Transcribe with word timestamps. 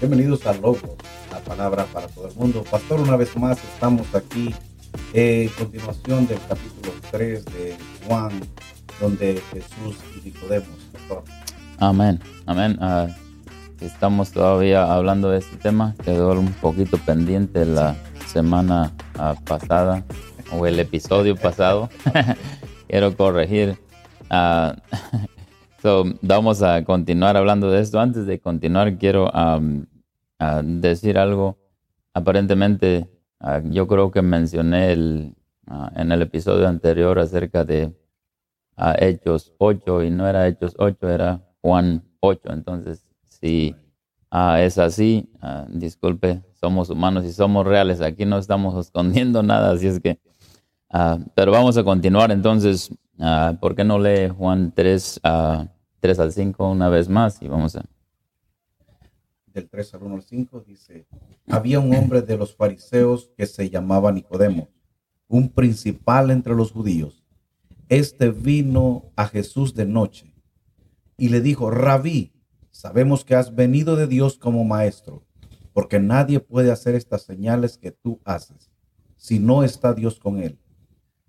Bienvenidos 0.00 0.44
a 0.46 0.52
Logo, 0.54 0.96
la 1.30 1.38
palabra 1.40 1.84
para 1.86 2.08
todo 2.08 2.28
el 2.28 2.34
mundo. 2.34 2.64
Pastor, 2.68 3.00
una 3.00 3.16
vez 3.16 3.36
más 3.36 3.62
estamos 3.62 4.12
aquí 4.12 4.52
en 5.12 5.48
continuación 5.50 6.26
del 6.26 6.38
capítulo 6.48 6.92
3 7.12 7.44
de 7.44 7.76
Juan, 8.06 8.40
donde 9.00 9.40
Jesús 9.52 9.98
y 10.16 10.26
Nicodemos. 10.26 10.68
Pastor. 10.92 11.22
Amén, 11.78 12.20
amén. 12.46 12.76
Ah, 12.80 13.06
estamos 13.80 14.32
todavía 14.32 14.92
hablando 14.92 15.30
de 15.30 15.38
este 15.38 15.56
tema. 15.56 15.94
Quedó 16.04 16.32
un 16.38 16.52
poquito 16.52 16.98
pendiente 16.98 17.64
la 17.64 17.96
semana 18.26 18.92
ah, 19.18 19.34
pasada 19.44 20.04
o 20.52 20.66
el 20.66 20.78
episodio 20.80 21.36
pasado. 21.36 21.88
Quiero 22.88 23.16
corregir. 23.16 23.78
Ah, 24.30 24.76
vamos 26.22 26.62
a 26.62 26.84
continuar 26.84 27.36
hablando 27.36 27.70
de 27.70 27.80
esto. 27.80 28.00
Antes 28.00 28.26
de 28.26 28.40
continuar, 28.40 28.96
quiero 28.98 29.30
decir 30.62 31.18
algo. 31.18 31.58
Aparentemente, 32.12 33.08
yo 33.64 33.86
creo 33.86 34.10
que 34.10 34.22
mencioné 34.22 34.92
el, 34.92 35.34
en 35.94 36.12
el 36.12 36.22
episodio 36.22 36.66
anterior 36.66 37.18
acerca 37.18 37.64
de 37.64 37.92
Hechos 38.98 39.54
8 39.58 40.04
y 40.04 40.10
no 40.10 40.26
era 40.26 40.48
Hechos 40.48 40.74
8, 40.78 41.08
era 41.08 41.40
Juan 41.60 42.02
8. 42.20 42.52
Entonces, 42.52 43.05
si 43.46 43.76
es 44.32 44.78
así, 44.78 45.28
disculpe, 45.68 46.42
somos 46.60 46.90
humanos 46.90 47.24
y 47.24 47.32
somos 47.32 47.66
reales. 47.66 48.00
Aquí 48.00 48.24
no 48.24 48.38
estamos 48.38 48.74
escondiendo 48.86 49.42
nada, 49.42 49.72
así 49.72 49.86
es 49.86 50.00
que... 50.00 50.18
pero 51.34 51.52
vamos 51.52 51.76
a 51.76 51.84
continuar 51.84 52.30
entonces. 52.30 52.90
¿Por 53.60 53.74
qué 53.74 53.84
no 53.84 53.98
lee 53.98 54.28
Juan 54.28 54.72
3, 54.74 55.20
3 56.00 56.18
al 56.18 56.32
5 56.32 56.70
una 56.70 56.88
vez 56.88 57.08
más? 57.08 57.40
Y 57.40 57.48
vamos 57.48 57.76
a 57.76 57.84
del 59.54 59.70
3 59.70 59.94
al 59.94 60.02
1 60.02 60.14
al 60.16 60.22
5 60.22 60.64
dice, 60.66 61.06
había 61.48 61.80
un 61.80 61.94
hombre 61.94 62.20
de 62.20 62.36
los 62.36 62.54
fariseos 62.54 63.30
que 63.38 63.46
se 63.46 63.70
llamaba 63.70 64.12
Nicodemo, 64.12 64.68
un 65.28 65.48
principal 65.48 66.30
entre 66.30 66.54
los 66.54 66.72
judíos. 66.72 67.24
Este 67.88 68.30
vino 68.30 69.12
a 69.16 69.26
Jesús 69.28 69.74
de 69.74 69.86
noche 69.86 70.34
y 71.16 71.30
le 71.30 71.40
dijo, 71.40 71.70
rabí, 71.70 72.35
sabemos 72.76 73.24
que 73.24 73.34
has 73.34 73.54
venido 73.54 73.96
de 73.96 74.06
Dios 74.06 74.36
como 74.36 74.62
maestro, 74.62 75.24
porque 75.72 75.98
nadie 75.98 76.40
puede 76.40 76.70
hacer 76.70 76.94
estas 76.94 77.22
señales 77.22 77.78
que 77.78 77.90
tú 77.90 78.20
haces 78.24 78.70
si 79.16 79.38
no 79.38 79.64
está 79.64 79.94
Dios 79.94 80.20
con 80.20 80.38
él. 80.38 80.58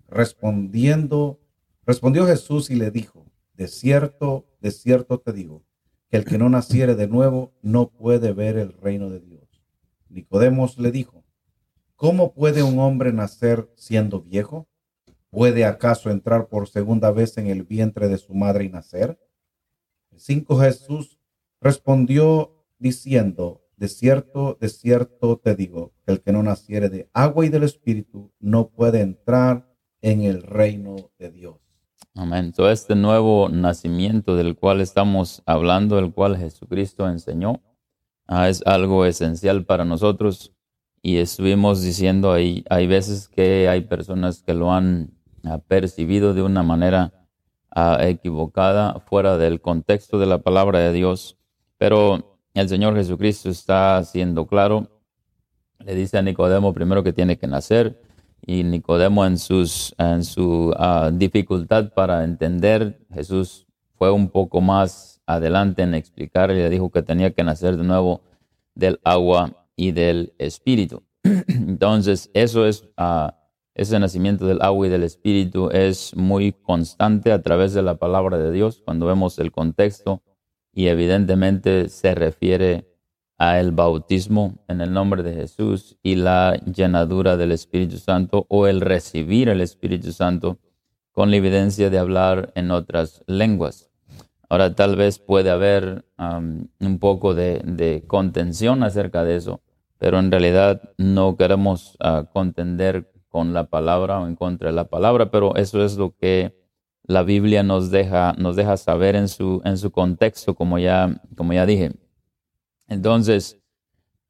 Respondiendo, 0.08 1.40
respondió 1.86 2.26
Jesús 2.26 2.68
y 2.70 2.76
le 2.76 2.90
dijo, 2.90 3.26
de 3.54 3.66
cierto, 3.66 4.46
de 4.60 4.70
cierto 4.70 5.20
te 5.20 5.32
digo, 5.32 5.64
que 6.10 6.18
el 6.18 6.26
que 6.26 6.36
no 6.36 6.50
naciere 6.50 6.94
de 6.94 7.08
nuevo 7.08 7.54
no 7.62 7.90
puede 7.90 8.32
ver 8.32 8.58
el 8.58 8.74
reino 8.74 9.08
de 9.08 9.20
Dios. 9.20 9.64
Nicodemos 10.10 10.78
le 10.78 10.92
dijo, 10.92 11.24
¿cómo 11.96 12.34
puede 12.34 12.62
un 12.62 12.78
hombre 12.78 13.12
nacer 13.12 13.72
siendo 13.74 14.20
viejo? 14.20 14.68
¿Puede 15.30 15.64
acaso 15.64 16.10
entrar 16.10 16.48
por 16.48 16.68
segunda 16.68 17.10
vez 17.10 17.38
en 17.38 17.46
el 17.46 17.62
vientre 17.62 18.08
de 18.08 18.18
su 18.18 18.34
madre 18.34 18.64
y 18.64 18.68
nacer? 18.68 19.18
El 20.10 20.20
cinco 20.20 20.58
Jesús 20.58 21.17
respondió 21.60 22.64
diciendo, 22.78 23.62
de 23.76 23.88
cierto, 23.88 24.58
de 24.60 24.68
cierto 24.68 25.38
te 25.38 25.54
digo, 25.54 25.92
que 26.04 26.12
el 26.12 26.20
que 26.20 26.32
no 26.32 26.42
naciere 26.42 26.88
de 26.88 27.08
agua 27.12 27.46
y 27.46 27.48
del 27.48 27.62
Espíritu 27.62 28.32
no 28.40 28.68
puede 28.70 29.00
entrar 29.00 29.68
en 30.00 30.22
el 30.22 30.42
reino 30.42 30.96
de 31.18 31.30
Dios. 31.30 31.56
Amén. 32.14 32.52
Todo 32.52 32.70
este 32.70 32.96
nuevo 32.96 33.48
nacimiento 33.48 34.34
del 34.34 34.56
cual 34.56 34.80
estamos 34.80 35.42
hablando, 35.46 35.98
el 36.00 36.12
cual 36.12 36.36
Jesucristo 36.36 37.08
enseñó, 37.08 37.62
ah, 38.26 38.48
es 38.48 38.62
algo 38.66 39.04
esencial 39.04 39.64
para 39.64 39.84
nosotros. 39.84 40.52
Y 41.00 41.18
estuvimos 41.18 41.80
diciendo 41.80 42.32
ahí, 42.32 42.64
hay 42.70 42.88
veces 42.88 43.28
que 43.28 43.68
hay 43.68 43.82
personas 43.82 44.42
que 44.42 44.52
lo 44.54 44.72
han 44.72 45.12
ah, 45.44 45.58
percibido 45.58 46.34
de 46.34 46.42
una 46.42 46.64
manera 46.64 47.12
ah, 47.70 47.98
equivocada, 48.00 48.98
fuera 49.08 49.36
del 49.36 49.60
contexto 49.60 50.18
de 50.18 50.26
la 50.26 50.38
palabra 50.38 50.80
de 50.80 50.92
Dios. 50.92 51.37
Pero 51.78 52.38
el 52.54 52.68
Señor 52.68 52.94
Jesucristo 52.96 53.48
está 53.48 54.04
siendo 54.04 54.46
claro. 54.46 54.88
Le 55.78 55.94
dice 55.94 56.18
a 56.18 56.22
Nicodemo 56.22 56.74
primero 56.74 57.02
que 57.02 57.12
tiene 57.12 57.38
que 57.38 57.46
nacer 57.46 58.02
y 58.44 58.64
Nicodemo 58.64 59.24
en, 59.24 59.38
sus, 59.38 59.94
en 59.98 60.24
su 60.24 60.74
ah, 60.76 61.10
dificultad 61.12 61.92
para 61.92 62.24
entender, 62.24 62.98
Jesús 63.12 63.66
fue 63.94 64.10
un 64.10 64.28
poco 64.28 64.60
más 64.60 65.20
adelante 65.26 65.82
en 65.82 65.94
explicar 65.94 66.50
le 66.50 66.70
dijo 66.70 66.90
que 66.90 67.02
tenía 67.02 67.32
que 67.32 67.44
nacer 67.44 67.76
de 67.76 67.84
nuevo 67.84 68.22
del 68.74 69.00
agua 69.04 69.66
y 69.76 69.92
del 69.92 70.32
espíritu. 70.38 71.02
Entonces, 71.22 72.30
eso 72.32 72.64
es, 72.64 72.84
uh, 72.96 73.30
ese 73.74 73.98
nacimiento 73.98 74.46
del 74.46 74.62
agua 74.62 74.86
y 74.86 74.90
del 74.90 75.02
espíritu 75.02 75.68
es 75.70 76.16
muy 76.16 76.52
constante 76.52 77.32
a 77.32 77.42
través 77.42 77.74
de 77.74 77.82
la 77.82 77.96
palabra 77.96 78.38
de 78.38 78.50
Dios 78.50 78.80
cuando 78.84 79.06
vemos 79.06 79.38
el 79.38 79.52
contexto 79.52 80.22
y 80.72 80.88
evidentemente 80.88 81.88
se 81.88 82.14
refiere 82.14 82.86
a 83.38 83.60
el 83.60 83.72
bautismo 83.72 84.58
en 84.68 84.80
el 84.80 84.92
nombre 84.92 85.22
de 85.22 85.34
Jesús 85.34 85.96
y 86.02 86.16
la 86.16 86.60
llenadura 86.64 87.36
del 87.36 87.52
Espíritu 87.52 87.98
Santo 87.98 88.46
o 88.48 88.66
el 88.66 88.80
recibir 88.80 89.48
el 89.48 89.60
Espíritu 89.60 90.12
Santo 90.12 90.58
con 91.12 91.30
la 91.30 91.36
evidencia 91.36 91.88
de 91.88 91.98
hablar 91.98 92.52
en 92.54 92.70
otras 92.70 93.22
lenguas. 93.26 93.90
Ahora 94.48 94.74
tal 94.74 94.96
vez 94.96 95.18
puede 95.18 95.50
haber 95.50 96.04
un 96.18 96.98
poco 96.98 97.34
de, 97.34 98.04
contención 98.06 98.82
acerca 98.82 99.22
de 99.22 99.36
eso, 99.36 99.60
pero 99.98 100.18
en 100.18 100.30
realidad 100.30 100.80
no 100.96 101.36
queremos 101.36 101.96
ah, 102.00 102.24
contender 102.32 103.10
con 103.28 103.52
la 103.52 103.64
palabra 103.64 104.20
o 104.20 104.26
en 104.26 104.36
contra 104.36 104.70
de 104.70 104.76
la 104.76 104.88
palabra, 104.88 105.30
pero 105.30 105.54
eso 105.56 105.84
es 105.84 105.96
lo 105.96 106.16
que 106.16 106.56
la 107.08 107.22
Biblia 107.22 107.62
nos 107.62 107.90
deja, 107.90 108.34
nos 108.38 108.54
deja 108.54 108.76
saber 108.76 109.16
en 109.16 109.28
su, 109.28 109.62
en 109.64 109.78
su 109.78 109.90
contexto, 109.90 110.54
como 110.54 110.78
ya, 110.78 111.20
como 111.36 111.54
ya 111.54 111.64
dije. 111.64 111.92
Entonces, 112.86 113.58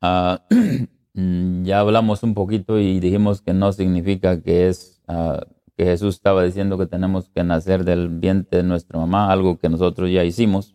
ah, 0.00 0.46
ya 1.14 1.80
hablamos 1.80 2.22
un 2.22 2.34
poquito 2.34 2.78
y 2.78 3.00
dijimos 3.00 3.42
que 3.42 3.52
no 3.52 3.72
significa 3.72 4.40
que 4.40 4.68
es 4.68 5.02
ah, 5.08 5.44
que 5.76 5.86
Jesús 5.86 6.14
estaba 6.14 6.44
diciendo 6.44 6.78
que 6.78 6.86
tenemos 6.86 7.28
que 7.30 7.42
nacer 7.42 7.84
del 7.84 8.08
vientre 8.08 8.58
de 8.58 8.64
nuestra 8.64 8.98
mamá, 8.98 9.32
algo 9.32 9.58
que 9.58 9.68
nosotros 9.68 10.10
ya 10.10 10.24
hicimos. 10.24 10.74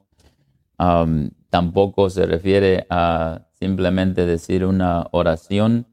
tampoco 1.49 2.09
se 2.09 2.25
refiere 2.25 2.85
a 2.89 3.47
simplemente 3.53 4.25
decir 4.25 4.65
una 4.65 5.07
oración 5.11 5.87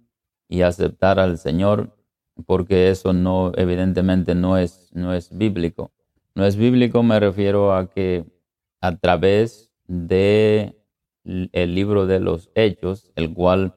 y 0.49 0.63
aceptar 0.63 1.21
al 1.21 1.39
Señor, 1.39 1.97
porque 2.47 2.91
eso 2.91 3.13
no, 3.13 3.53
evidentemente 3.57 4.35
no 4.35 4.59
es, 4.59 4.91
no 4.93 5.15
es 5.15 5.37
bíblico. 5.37 5.93
No 6.41 6.47
es 6.47 6.57
bíblico, 6.57 7.03
me 7.03 7.21
refiero 7.21 7.75
a 7.75 7.91
que 7.91 8.25
a 8.81 8.97
través 8.97 9.71
de 9.87 10.75
el 11.23 11.75
libro 11.75 12.07
de 12.07 12.19
los 12.19 12.49
hechos, 12.55 13.13
el 13.15 13.35
cual 13.35 13.75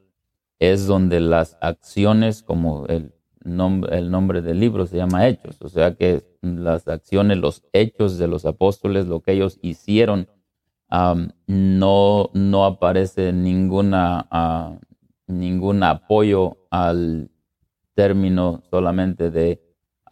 es 0.60 0.88
donde 0.88 1.20
las 1.20 1.58
acciones, 1.60 2.42
como 2.42 2.86
el 2.88 3.14
nombre, 3.44 3.98
el 3.98 4.10
nombre 4.10 4.42
del 4.42 4.62
libro 4.62 4.86
se 4.86 4.96
llama 4.96 5.28
hechos, 5.28 5.62
o 5.62 5.68
sea 5.68 5.96
que 5.96 6.24
las 6.42 6.88
acciones, 6.88 7.38
los 7.38 7.64
hechos 7.74 8.18
de 8.18 8.30
los 8.30 8.46
apóstoles, 8.46 9.08
lo 9.08 9.20
que 9.20 9.34
ellos 9.34 9.60
hicieron, 9.62 10.30
no, 10.90 12.30
no 12.34 12.64
aparece 12.64 13.34
ninguna, 13.34 14.80
ningún 15.28 15.84
apoyo 15.84 16.60
al 16.72 17.30
término 17.94 18.64
solamente 18.70 19.32
de 19.32 19.62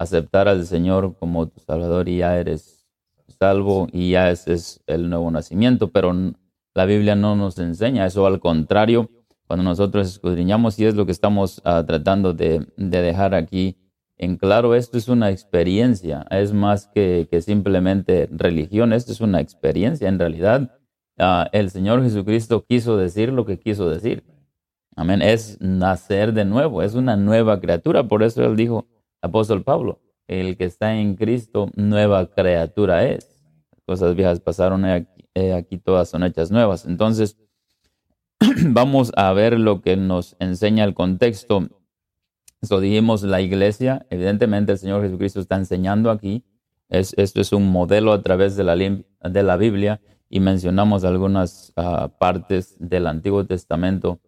aceptar 0.01 0.47
al 0.47 0.65
Señor 0.65 1.15
como 1.19 1.47
tu 1.47 1.59
Salvador 1.59 2.09
y 2.09 2.17
ya 2.17 2.37
eres 2.37 2.87
salvo 3.39 3.87
y 3.91 4.11
ya 4.11 4.29
ese 4.29 4.53
es 4.53 4.81
el 4.87 5.09
nuevo 5.09 5.31
nacimiento, 5.31 5.89
pero 5.89 6.13
la 6.73 6.85
Biblia 6.85 7.15
no 7.15 7.35
nos 7.35 7.57
enseña 7.59 8.05
eso, 8.05 8.25
al 8.25 8.39
contrario, 8.39 9.09
cuando 9.47 9.63
nosotros 9.63 10.07
escudriñamos, 10.07 10.79
y 10.79 10.85
es 10.85 10.95
lo 10.95 11.05
que 11.05 11.11
estamos 11.11 11.61
ah, 11.65 11.83
tratando 11.85 12.33
de, 12.33 12.67
dejar 12.77 13.35
aquí 13.35 13.77
en 14.17 14.37
claro, 14.37 14.75
esto 14.75 14.97
es 14.97 15.09
una 15.09 15.31
experiencia, 15.31 16.25
es 16.29 16.53
más 16.53 16.87
que, 16.87 17.27
simplemente 17.43 18.29
religión, 18.31 18.93
esto 18.93 19.11
es 19.11 19.19
una 19.19 19.41
experiencia. 19.41 20.07
En 20.07 20.19
realidad, 20.19 20.77
ah, 21.17 21.49
el 21.51 21.71
Señor 21.71 22.03
Jesucristo 22.03 22.63
quiso 22.67 22.95
decir 22.97 23.33
lo 23.33 23.45
que 23.45 23.59
quiso 23.59 23.89
decir. 23.89 24.23
Amén, 24.95 25.21
es 25.21 25.59
nacer 25.59 26.33
de 26.33 26.45
nuevo, 26.45 26.83
es 26.83 26.93
una 26.93 27.17
nueva 27.17 27.59
criatura, 27.59 28.07
por 28.07 28.23
eso 28.23 28.43
él 28.45 28.55
dijo, 28.55 28.87
apóstol 29.21 29.63
Pablo, 29.63 29.99
el 30.27 30.57
que 30.57 30.65
está 30.65 30.95
en 30.95 31.15
Cristo, 31.15 31.69
nueva 31.75 32.27
criatura 32.27 33.05
es. 33.05 33.29
Cosas 33.85 34.15
viejas 34.15 34.39
pasaron 34.39 34.85
aquí 34.85 35.77
todas 35.77 36.09
son 36.09 36.23
hechas 36.23 36.51
nuevas. 36.51 36.85
Entonces, 36.85 37.37
vamos 38.67 39.11
a 39.15 39.31
ver 39.33 39.59
lo 39.59 39.81
que 39.81 39.97
nos 39.97 40.35
enseña 40.39 40.83
el 40.83 40.93
contexto. 40.93 41.69
Eso 42.61 42.79
dijimos 42.79 43.23
la 43.23 43.41
iglesia, 43.41 44.05
evidentemente 44.09 44.73
el 44.73 44.77
Señor 44.77 45.01
Jesucristo 45.01 45.39
está 45.39 45.55
enseñando 45.55 46.11
aquí. 46.11 46.43
Es, 46.89 47.13
esto 47.17 47.41
es 47.41 47.53
un 47.53 47.71
modelo 47.71 48.11
a 48.13 48.21
través 48.21 48.55
de 48.55 48.63
la, 48.63 48.75
de 48.75 49.43
la 49.43 49.57
Biblia 49.57 50.01
y 50.29 50.39
mencionamos 50.39 51.03
algunas 51.03 51.73
ah, 51.75 52.09
partes 52.19 52.75
del 52.79 53.07
Antiguo 53.07 53.45
Testamento 53.45 54.19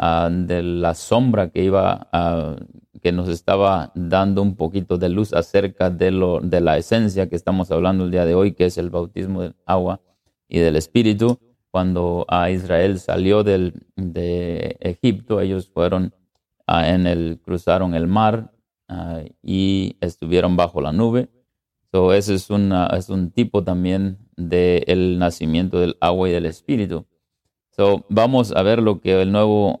ah, 0.00 0.28
de 0.32 0.62
la 0.62 0.94
sombra 0.94 1.50
que 1.50 1.62
iba 1.62 2.08
a 2.12 2.56
que 3.00 3.12
nos 3.12 3.28
estaba 3.28 3.92
dando 3.94 4.42
un 4.42 4.56
poquito 4.56 4.98
de 4.98 5.08
luz 5.08 5.32
acerca 5.32 5.90
de, 5.90 6.10
lo, 6.10 6.40
de 6.40 6.60
la 6.60 6.76
esencia 6.76 7.28
que 7.28 7.36
estamos 7.36 7.70
hablando 7.70 8.04
el 8.04 8.10
día 8.10 8.24
de 8.24 8.34
hoy, 8.34 8.52
que 8.52 8.66
es 8.66 8.78
el 8.78 8.90
bautismo 8.90 9.42
del 9.42 9.54
agua 9.64 10.00
y 10.48 10.58
del 10.58 10.76
Espíritu. 10.76 11.38
Cuando 11.70 12.26
a 12.28 12.50
Israel 12.50 12.98
salió 12.98 13.42
del, 13.44 13.86
de 13.96 14.76
Egipto, 14.80 15.40
ellos 15.40 15.70
fueron 15.72 16.14
en 16.66 17.06
el, 17.06 17.40
cruzaron 17.42 17.94
el 17.94 18.06
mar 18.06 18.52
y 19.42 19.96
estuvieron 20.00 20.56
bajo 20.56 20.80
la 20.80 20.92
nube. 20.92 21.28
So, 21.92 22.12
ese 22.12 22.34
es, 22.34 22.50
una, 22.50 22.86
es 22.88 23.08
un 23.08 23.30
tipo 23.30 23.64
también 23.64 24.18
del 24.36 25.18
nacimiento 25.18 25.80
del 25.80 25.96
agua 26.00 26.28
y 26.28 26.32
del 26.32 26.46
Espíritu. 26.46 27.06
So, 27.70 28.04
vamos 28.08 28.52
a 28.52 28.62
ver 28.62 28.82
lo 28.82 29.00
que 29.00 29.22
el 29.22 29.32
Nuevo 29.32 29.78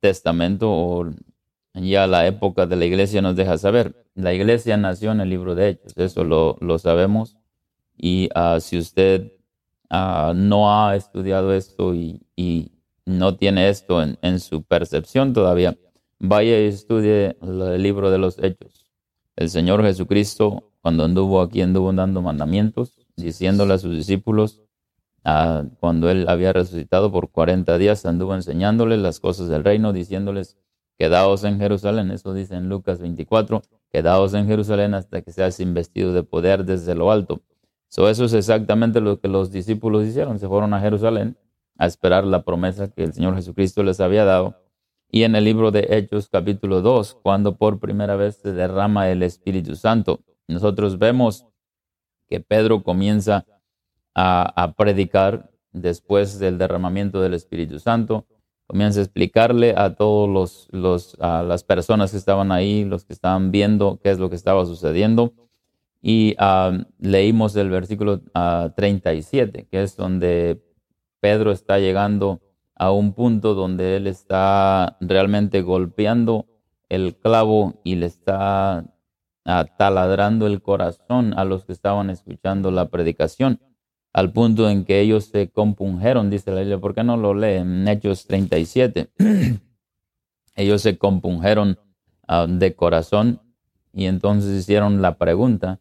Testamento 0.00 0.70
o 0.70 1.10
ya 1.74 2.06
la 2.06 2.26
época 2.26 2.66
de 2.66 2.76
la 2.76 2.84
iglesia 2.84 3.22
nos 3.22 3.36
deja 3.36 3.58
saber. 3.58 4.06
La 4.14 4.34
iglesia 4.34 4.76
nació 4.76 5.12
en 5.12 5.20
el 5.20 5.30
libro 5.30 5.54
de 5.54 5.70
Hechos, 5.70 5.96
eso 5.96 6.24
lo, 6.24 6.56
lo 6.60 6.78
sabemos. 6.78 7.36
Y 7.96 8.28
uh, 8.34 8.60
si 8.60 8.78
usted 8.78 9.32
uh, 9.90 10.32
no 10.34 10.72
ha 10.72 10.96
estudiado 10.96 11.52
esto 11.52 11.94
y, 11.94 12.22
y 12.36 12.72
no 13.04 13.36
tiene 13.36 13.68
esto 13.68 14.02
en, 14.02 14.18
en, 14.22 14.40
su 14.40 14.62
percepción 14.62 15.32
todavía, 15.32 15.76
vaya 16.18 16.60
y 16.60 16.66
estudie 16.66 17.36
el 17.42 17.82
libro 17.82 18.10
de 18.10 18.18
los 18.18 18.38
Hechos. 18.38 18.86
El 19.36 19.50
Señor 19.50 19.82
Jesucristo, 19.82 20.72
cuando 20.80 21.04
anduvo 21.04 21.40
aquí, 21.40 21.62
anduvo 21.62 21.92
dando 21.92 22.22
mandamientos, 22.22 23.06
diciéndole 23.16 23.74
a 23.74 23.78
sus 23.78 23.96
discípulos, 23.96 24.62
cuando 25.80 26.10
él 26.10 26.26
había 26.28 26.52
resucitado 26.52 27.12
por 27.12 27.30
40 27.30 27.76
días, 27.78 28.06
anduvo 28.06 28.34
enseñándoles 28.34 28.98
las 28.98 29.20
cosas 29.20 29.48
del 29.48 29.64
reino, 29.64 29.92
diciéndoles 29.92 30.56
Quedaos 30.98 31.44
en 31.44 31.60
Jerusalén, 31.60 32.10
eso 32.10 32.34
dice 32.34 32.56
en 32.56 32.68
Lucas 32.68 32.98
24, 32.98 33.62
quedaos 33.92 34.34
en 34.34 34.48
Jerusalén 34.48 34.94
hasta 34.94 35.22
que 35.22 35.30
seas 35.30 35.60
investido 35.60 36.12
de 36.12 36.24
poder 36.24 36.64
desde 36.64 36.96
lo 36.96 37.12
alto. 37.12 37.40
eso 37.88 38.24
es 38.24 38.32
exactamente 38.32 39.00
lo 39.00 39.20
que 39.20 39.28
los 39.28 39.52
discípulos 39.52 40.04
hicieron, 40.04 40.40
se 40.40 40.48
fueron 40.48 40.74
a 40.74 40.80
Jerusalén 40.80 41.38
a 41.78 41.86
esperar 41.86 42.24
la 42.24 42.42
promesa 42.42 42.90
que 42.90 43.04
el 43.04 43.12
Señor 43.12 43.36
Jesucristo 43.36 43.84
les 43.84 44.00
había 44.00 44.24
dado. 44.24 44.56
Y 45.08 45.22
en 45.22 45.36
el 45.36 45.44
libro 45.44 45.70
de 45.70 45.86
Hechos 45.88 46.28
capítulo 46.28 46.82
2, 46.82 47.20
cuando 47.22 47.56
por 47.56 47.78
primera 47.78 48.16
vez 48.16 48.38
se 48.38 48.52
derrama 48.52 49.08
el 49.08 49.22
Espíritu 49.22 49.76
Santo, 49.76 50.24
nosotros 50.48 50.98
vemos 50.98 51.46
que 52.28 52.40
Pedro 52.40 52.82
comienza 52.82 53.46
a, 54.20 54.74
predicar 54.76 55.48
después 55.72 56.40
del 56.40 56.58
derramamiento 56.58 57.20
del 57.20 57.34
Espíritu 57.34 57.78
Santo 57.78 58.26
comienza 58.66 58.98
a 58.98 59.04
explicarle 59.04 59.74
a 59.76 59.94
todos 59.94 60.28
los, 60.28 60.68
los 60.72 61.16
las 61.18 61.62
personas 61.62 62.10
que 62.10 62.16
estaban 62.16 62.50
ahí, 62.50 62.84
los 62.84 63.04
que 63.04 63.12
estaban 63.12 63.50
viendo 63.50 63.98
qué 64.02 64.10
es 64.10 64.18
lo 64.18 64.28
que 64.28 64.36
estaba 64.36 64.66
sucediendo. 64.66 65.32
Y 66.02 66.34
ah, 66.38 66.84
leímos 66.98 67.56
el 67.56 67.70
versículo 67.70 68.20
37, 68.76 69.60
ah, 69.62 69.68
que 69.70 69.82
es 69.82 69.96
donde 69.96 70.60
Pedro 71.20 71.50
está 71.52 71.78
llegando 71.78 72.40
a 72.74 72.90
un 72.90 73.14
punto 73.14 73.54
donde 73.54 73.96
él 73.96 74.06
está 74.06 74.96
realmente 75.00 75.62
golpeando 75.62 76.46
el 76.88 77.16
clavo 77.16 77.80
y 77.84 77.96
le 77.96 78.06
está 78.06 78.84
ah, 79.44 79.66
taladrando 79.78 80.46
el 80.46 80.60
corazón 80.60 81.34
a 81.36 81.44
los 81.44 81.64
que 81.64 81.72
estaban 81.72 82.10
escuchando 82.10 82.70
la 82.70 82.88
predicación 82.90 83.60
al 84.18 84.32
punto 84.32 84.68
en 84.68 84.84
que 84.84 85.00
ellos 85.00 85.26
se 85.26 85.48
compungeron, 85.48 86.28
dice 86.28 86.50
la 86.50 86.58
Biblia. 86.58 86.78
¿Por 86.78 86.92
qué 86.92 87.04
no 87.04 87.16
lo 87.16 87.34
leen? 87.34 87.82
En 87.82 87.88
Hechos 87.88 88.26
37. 88.26 89.12
ellos 90.56 90.82
se 90.82 90.98
compungeron 90.98 91.78
ah, 92.26 92.48
de 92.48 92.74
corazón 92.74 93.40
y 93.92 94.06
entonces 94.06 94.58
hicieron 94.58 95.02
la 95.02 95.18
pregunta. 95.18 95.78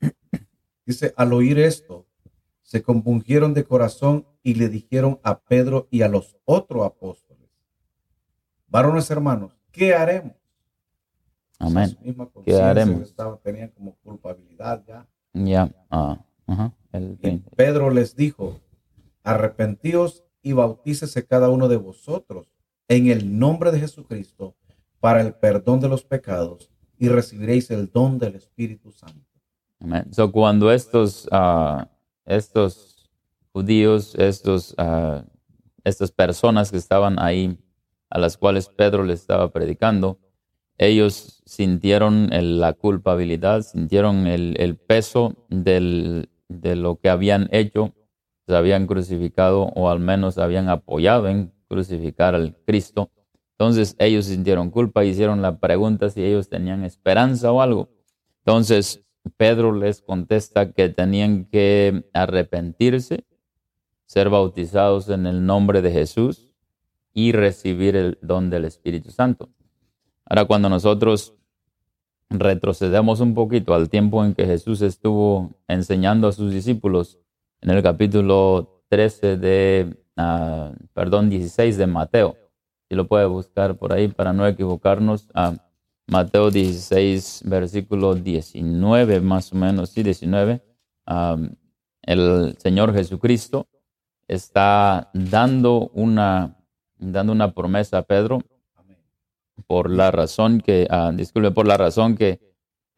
Dice, 0.84 1.14
al 1.16 1.32
oír 1.32 1.60
esto, 1.60 2.08
se 2.62 2.82
compungieron 2.82 3.54
de 3.54 3.62
corazón 3.62 4.26
y 4.42 4.54
le 4.54 4.68
dijeron 4.68 5.20
a 5.22 5.38
Pedro 5.38 5.86
y 5.92 6.02
a 6.02 6.08
los 6.08 6.36
otros 6.44 6.84
apóstoles, 6.84 7.48
varones 8.66 9.08
hermanos, 9.12 9.56
¿qué 9.70 9.94
haremos? 9.94 10.34
Amén. 11.60 11.96
¿Qué 12.44 12.60
haremos? 12.60 13.14
tenían 13.44 13.68
como 13.68 13.94
culpabilidad 14.02 14.84
ya. 14.88 15.06
Ya. 15.32 15.72
Ah. 15.88 16.18
Pedro 17.64 17.88
les 17.88 18.14
dijo, 18.14 18.60
arrepentíos 19.22 20.22
y 20.42 20.52
bautícese 20.52 21.26
cada 21.26 21.48
uno 21.48 21.66
de 21.66 21.78
vosotros 21.78 22.46
en 22.88 23.06
el 23.06 23.38
nombre 23.38 23.72
de 23.72 23.80
Jesucristo 23.80 24.54
para 25.00 25.22
el 25.22 25.32
perdón 25.32 25.80
de 25.80 25.88
los 25.88 26.04
pecados 26.04 26.70
y 26.98 27.08
recibiréis 27.08 27.70
el 27.70 27.90
don 27.90 28.18
del 28.18 28.34
Espíritu 28.34 28.92
Santo. 28.92 29.26
So, 30.10 30.30
cuando 30.30 30.70
estos, 30.70 31.26
estos 32.26 33.10
judíos, 33.54 34.14
estos, 34.16 34.74
uh, 34.76 35.24
estas 35.84 36.12
personas 36.12 36.70
que 36.70 36.76
estaban 36.76 37.18
ahí, 37.18 37.58
a 38.10 38.18
las 38.18 38.36
cuales 38.36 38.68
Pedro 38.68 39.04
les 39.04 39.20
estaba 39.20 39.50
predicando, 39.50 40.18
ellos 40.76 41.42
sintieron 41.46 42.28
la 42.30 42.74
culpabilidad, 42.74 43.62
sintieron 43.62 44.26
el, 44.26 44.54
el 44.58 44.76
peso 44.76 45.46
del, 45.48 46.28
de 46.60 46.76
lo 46.76 46.96
que 46.96 47.08
habían 47.08 47.48
hecho, 47.52 47.94
se 48.46 48.54
habían 48.54 48.86
crucificado 48.86 49.64
o 49.74 49.88
al 49.88 50.00
menos 50.00 50.38
habían 50.38 50.68
apoyado 50.68 51.28
en 51.28 51.52
crucificar 51.68 52.34
al 52.34 52.56
Cristo. 52.66 53.10
Entonces 53.52 53.96
ellos 53.98 54.26
sintieron 54.26 54.70
culpa 54.70 55.04
hicieron 55.04 55.40
la 55.40 55.58
pregunta 55.58 56.10
si 56.10 56.22
ellos 56.24 56.48
tenían 56.48 56.84
esperanza 56.84 57.52
o 57.52 57.60
algo. 57.60 57.88
Entonces 58.38 59.02
Pedro 59.36 59.72
les 59.72 60.02
contesta 60.02 60.72
que 60.72 60.88
tenían 60.88 61.46
que 61.46 62.04
arrepentirse, 62.12 63.24
ser 64.06 64.28
bautizados 64.28 65.08
en 65.08 65.26
el 65.26 65.46
nombre 65.46 65.80
de 65.80 65.92
Jesús 65.92 66.50
y 67.14 67.32
recibir 67.32 67.96
el 67.96 68.18
don 68.20 68.50
del 68.50 68.64
Espíritu 68.64 69.10
Santo. 69.10 69.48
Ahora 70.26 70.44
cuando 70.44 70.68
nosotros 70.68 71.34
retrocedemos 72.30 73.20
un 73.20 73.34
poquito 73.34 73.74
al 73.74 73.88
tiempo 73.88 74.24
en 74.24 74.34
que 74.34 74.46
Jesús 74.46 74.82
estuvo 74.82 75.52
enseñando 75.68 76.28
a 76.28 76.32
sus 76.32 76.52
discípulos 76.52 77.18
en 77.60 77.70
el 77.70 77.82
capítulo 77.82 78.82
13 78.88 79.36
de, 79.36 79.96
uh, 80.16 80.74
perdón, 80.92 81.30
16 81.30 81.76
de 81.76 81.86
Mateo. 81.86 82.36
Si 82.88 82.94
lo 82.94 83.06
puede 83.06 83.26
buscar 83.26 83.76
por 83.76 83.92
ahí 83.92 84.08
para 84.08 84.32
no 84.32 84.46
equivocarnos. 84.46 85.28
Mateo 86.06 86.50
16, 86.50 87.44
versículo 87.46 88.14
19, 88.14 89.20
más 89.20 89.52
o 89.52 89.56
menos, 89.56 89.88
sí, 89.90 90.02
19. 90.02 90.62
el 92.02 92.56
Señor 92.58 92.92
Jesucristo 92.92 93.66
está 94.28 95.10
dando 95.14 95.90
una, 95.94 96.58
dando 96.98 97.32
una 97.32 97.52
promesa 97.52 97.98
a 97.98 98.02
Pedro 98.02 98.40
por 99.66 99.90
la 99.90 100.10
razón 100.10 100.60
que, 100.60 100.86
ah, 100.90 101.12
disculpe, 101.14 101.50
por 101.50 101.66
la 101.66 101.76
razón 101.76 102.16
que 102.16 102.40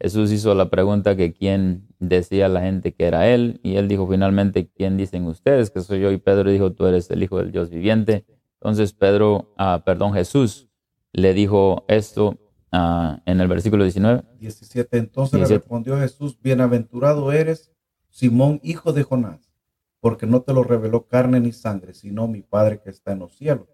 Jesús 0.01 0.31
hizo 0.31 0.55
la 0.55 0.69
pregunta 0.69 1.17
que 1.17 1.33
quién 1.33 1.89
decía 1.99 2.49
la 2.49 2.61
gente 2.61 2.93
que 2.93 3.07
era 3.07 3.29
él, 3.29 3.61
y 3.63 3.77
él 3.77 3.89
dijo 3.89 4.07
finalmente, 4.07 4.69
¿quién 4.69 4.97
dicen 4.97 5.25
ustedes 5.25 5.71
que 5.71 5.81
soy 5.81 6.01
yo? 6.01 6.11
Y 6.11 6.19
Pedro 6.19 6.51
dijo, 6.51 6.73
tú 6.73 6.87
eres 6.87 7.11
el 7.11 7.23
Hijo 7.23 7.39
del 7.39 7.53
Dios 7.53 7.71
viviente. 7.71 8.27
Entonces 8.61 8.93
Pedro, 8.93 9.55
ah, 9.57 9.83
perdón, 9.85 10.13
Jesús 10.13 10.69
le 11.13 11.33
dijo 11.33 11.85
esto 11.89 12.39
ah, 12.73 13.23
en 13.25 13.41
el 13.41 13.49
versículo 13.49 13.85
19. 13.85 14.23
17. 14.39 14.99
Entonces 14.99 15.41
le 15.41 15.47
respondió 15.47 15.99
Jesús, 15.99 16.39
bienaventurado 16.41 17.33
eres, 17.33 17.73
Simón, 18.11 18.61
hijo 18.63 18.93
de 18.93 19.03
Jonás, 19.03 19.51
porque 20.01 20.27
no 20.27 20.43
te 20.43 20.53
lo 20.53 20.63
reveló 20.63 21.07
carne 21.07 21.41
ni 21.41 21.53
sangre, 21.53 21.95
sino 21.95 22.29
mi 22.29 22.43
Padre 22.43 22.81
que 22.83 22.91
está 22.91 23.13
en 23.13 23.21
los 23.21 23.35
cielos. 23.37 23.69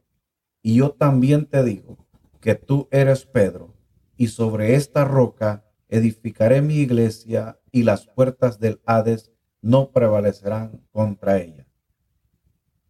Y 0.63 0.77
yo 0.77 0.91
también 0.91 1.47
te 1.47 1.65
digo, 1.65 1.99
que 2.43 2.57
tú 2.57 2.89
eres 2.91 3.25
Pedro, 3.25 3.73
y 4.17 4.27
sobre 4.27 4.75
esta 4.75 5.05
roca 5.05 5.65
edificaré 5.89 6.61
mi 6.61 6.75
iglesia, 6.75 7.61
y 7.71 7.85
las 7.85 8.07
puertas 8.07 8.59
del 8.59 8.81
Hades 8.85 9.31
no 9.63 9.93
prevalecerán 9.93 10.85
contra 10.91 11.39
ella. 11.39 11.67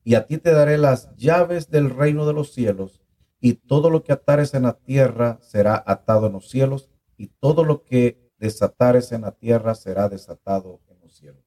Y 0.02 0.14
a 0.14 0.26
ti 0.26 0.38
te 0.38 0.52
daré 0.52 0.78
las 0.78 1.14
llaves 1.16 1.70
del 1.70 1.90
reino 1.90 2.26
de 2.26 2.32
los 2.32 2.52
cielos, 2.52 3.02
y 3.40 3.52
todo 3.52 3.90
lo 3.90 4.02
que 4.02 4.14
atares 4.14 4.54
en 4.54 4.62
la 4.62 4.72
tierra 4.72 5.38
será 5.42 5.84
atado 5.86 6.28
en 6.28 6.32
los 6.32 6.48
cielos, 6.48 6.88
y 7.18 7.26
todo 7.26 7.62
lo 7.62 7.84
que 7.84 8.32
desatares 8.38 9.12
en 9.12 9.20
la 9.20 9.32
tierra 9.32 9.74
será 9.74 10.08
desatado 10.08 10.80
en 10.88 10.98
los 11.00 11.12
cielos. 11.12 11.44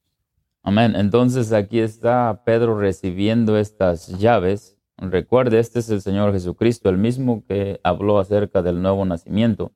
Amén. 0.61 0.95
Entonces 0.95 1.51
aquí 1.51 1.79
está 1.79 2.43
Pedro 2.45 2.79
recibiendo 2.79 3.57
estas 3.57 4.07
llaves 4.19 4.74
Recuerde, 4.97 5.59
este 5.59 5.79
es 5.79 5.89
el 5.89 6.01
Señor 6.01 6.31
Jesucristo, 6.31 6.89
el 6.89 6.97
mismo 6.97 7.43
que 7.45 7.79
habló 7.83 8.19
acerca 8.19 8.61
del 8.61 8.81
nuevo 8.81 9.05
nacimiento. 9.05 9.73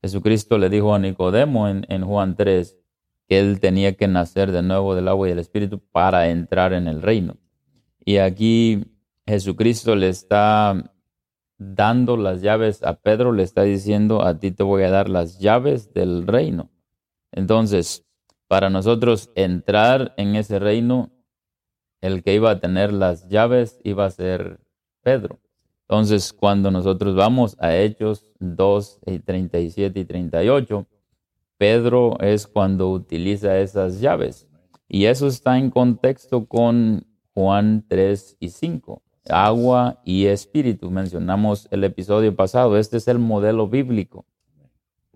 Jesucristo 0.00 0.58
le 0.58 0.68
dijo 0.68 0.94
a 0.94 0.98
Nicodemo 0.98 1.68
en, 1.68 2.04
Juan 2.04 2.36
3 2.36 2.76
que 3.28 3.38
él 3.38 3.60
tenía 3.60 3.94
que 3.96 4.08
nacer 4.08 4.52
de 4.52 4.62
nuevo 4.62 4.94
del 4.94 5.08
agua 5.08 5.26
y 5.26 5.30
del 5.30 5.38
Espíritu 5.38 5.80
para 5.80 6.28
entrar 6.28 6.72
en 6.72 6.86
el 6.86 7.02
reino. 7.02 7.36
Y 8.04 8.18
aquí 8.18 8.84
Jesucristo 9.26 9.94
le 9.96 10.08
está 10.08 10.92
dando 11.58 12.16
las 12.16 12.42
llaves 12.42 12.82
a 12.82 12.94
Pedro, 12.94 13.32
le 13.32 13.44
está 13.44 13.62
diciendo, 13.62 14.22
a 14.22 14.38
ti 14.38 14.50
te 14.50 14.62
voy 14.64 14.82
a 14.82 14.90
dar 14.90 15.08
las 15.08 15.38
llaves 15.38 15.92
del 15.94 16.26
reino. 16.26 16.70
Entonces, 17.30 18.04
para 18.48 18.70
nosotros 18.70 19.30
entrar 19.34 20.14
en 20.16 20.34
ese 20.34 20.58
reino, 20.58 21.10
el 22.02 22.22
que 22.22 22.34
iba 22.34 22.50
a 22.50 22.60
tener 22.60 22.92
las 22.92 23.28
llaves 23.28 23.80
iba 23.84 24.04
a 24.04 24.10
ser 24.10 24.60
Pedro. 25.02 25.40
Entonces, 25.88 26.32
cuando 26.32 26.70
nosotros 26.70 27.14
vamos 27.14 27.56
a 27.58 27.76
Hechos 27.76 28.32
2, 28.40 29.00
y 29.06 29.18
37 29.20 30.00
y 30.00 30.04
38, 30.04 30.86
Pedro 31.58 32.18
es 32.20 32.46
cuando 32.46 32.90
utiliza 32.90 33.58
esas 33.58 34.00
llaves. 34.00 34.48
Y 34.88 35.04
eso 35.04 35.26
está 35.26 35.58
en 35.58 35.70
contexto 35.70 36.46
con 36.46 37.06
Juan 37.34 37.84
3 37.88 38.36
y 38.40 38.48
5, 38.48 39.02
agua 39.28 40.00
y 40.04 40.26
espíritu. 40.26 40.90
Mencionamos 40.90 41.68
el 41.70 41.84
episodio 41.84 42.34
pasado. 42.34 42.78
Este 42.78 42.96
es 42.96 43.06
el 43.06 43.18
modelo 43.18 43.68
bíblico 43.68 44.26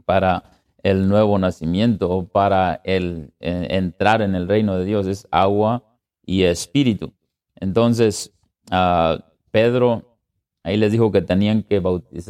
para 0.04 0.44
el 0.82 1.08
nuevo 1.08 1.38
nacimiento, 1.38 2.28
para 2.28 2.80
el 2.84 3.32
eh, 3.40 3.68
entrar 3.70 4.22
en 4.22 4.34
el 4.34 4.46
reino 4.46 4.78
de 4.78 4.84
Dios. 4.84 5.06
Es 5.06 5.26
agua 5.30 5.82
y 6.26 6.42
espíritu. 6.42 7.14
Entonces, 7.54 8.32
uh, 8.70 9.18
Pedro 9.50 10.18
ahí 10.64 10.76
les 10.76 10.90
dijo 10.90 11.12
que 11.12 11.22
tenían 11.22 11.62
que 11.62 11.80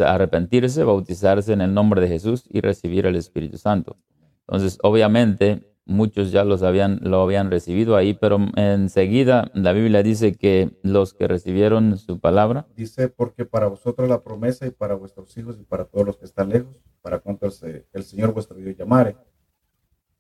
arrepentirse, 0.05 0.85
bautizarse 0.85 1.55
en 1.55 1.63
el 1.63 1.73
nombre 1.73 2.03
de 2.03 2.09
Jesús 2.09 2.45
y 2.51 2.61
recibir 2.61 3.07
el 3.07 3.17
Espíritu 3.17 3.57
Santo. 3.57 3.97
Entonces, 4.41 4.79
obviamente, 4.83 5.67
muchos 5.87 6.33
ya 6.33 6.45
los 6.45 6.63
habían, 6.63 7.01
lo 7.03 7.23
habían 7.23 7.51
recibido 7.51 7.97
ahí, 7.97 8.13
pero 8.13 8.39
enseguida 8.57 9.51
la 9.55 9.73
Biblia 9.73 10.03
dice 10.03 10.35
que 10.35 10.71
los 10.83 11.15
que 11.15 11.27
recibieron 11.27 11.97
su 11.97 12.21
palabra. 12.21 12.67
Dice, 12.77 13.09
porque 13.09 13.47
para 13.47 13.69
vosotros 13.69 14.07
la 14.07 14.23
promesa 14.23 14.67
y 14.67 14.71
para 14.71 14.95
vuestros 14.95 15.35
hijos 15.39 15.59
y 15.59 15.65
para 15.65 15.87
todos 15.87 16.05
los 16.05 16.19
que 16.19 16.27
están 16.27 16.51
lejos, 16.51 16.77
para 17.01 17.21
cuantos 17.21 17.63
el 17.63 18.03
Señor 18.03 18.35
vuestro 18.35 18.59
Dios 18.59 18.77
llamare 18.77 19.17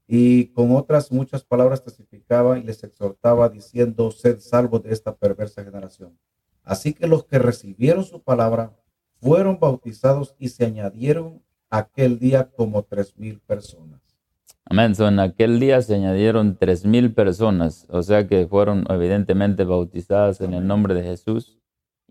y 0.08 0.46
con 0.48 0.74
otras 0.74 1.10
muchas 1.10 1.44
palabras 1.44 1.82
testificaba 1.82 2.58
y 2.58 2.62
les 2.62 2.84
exhortaba 2.84 3.48
diciendo, 3.48 4.10
sed 4.10 4.38
salvos 4.38 4.82
de 4.82 4.92
esta 4.92 5.16
perversa 5.16 5.64
generación. 5.64 6.16
Así 6.62 6.94
que 6.94 7.08
los 7.08 7.24
que 7.24 7.38
recibieron 7.38 8.04
su 8.04 8.22
palabra 8.22 8.76
fueron 9.20 9.58
bautizados 9.58 10.34
y 10.38 10.48
se 10.48 10.64
añadieron 10.64 11.42
aquel 11.70 12.18
día 12.18 12.50
como 12.50 12.84
tres 12.84 13.16
mil 13.16 13.40
personas. 13.40 14.00
Amén. 14.64 14.94
en 14.98 15.20
aquel 15.20 15.60
día 15.60 15.80
se 15.82 15.94
añadieron 15.94 16.56
tres 16.56 16.84
mil 16.84 17.12
personas, 17.12 17.86
o 17.88 18.02
sea 18.02 18.26
que 18.26 18.46
fueron 18.46 18.84
evidentemente 18.88 19.64
bautizadas 19.64 20.40
en 20.40 20.54
el 20.54 20.66
nombre 20.66 20.94
de 20.94 21.02
Jesús. 21.02 21.58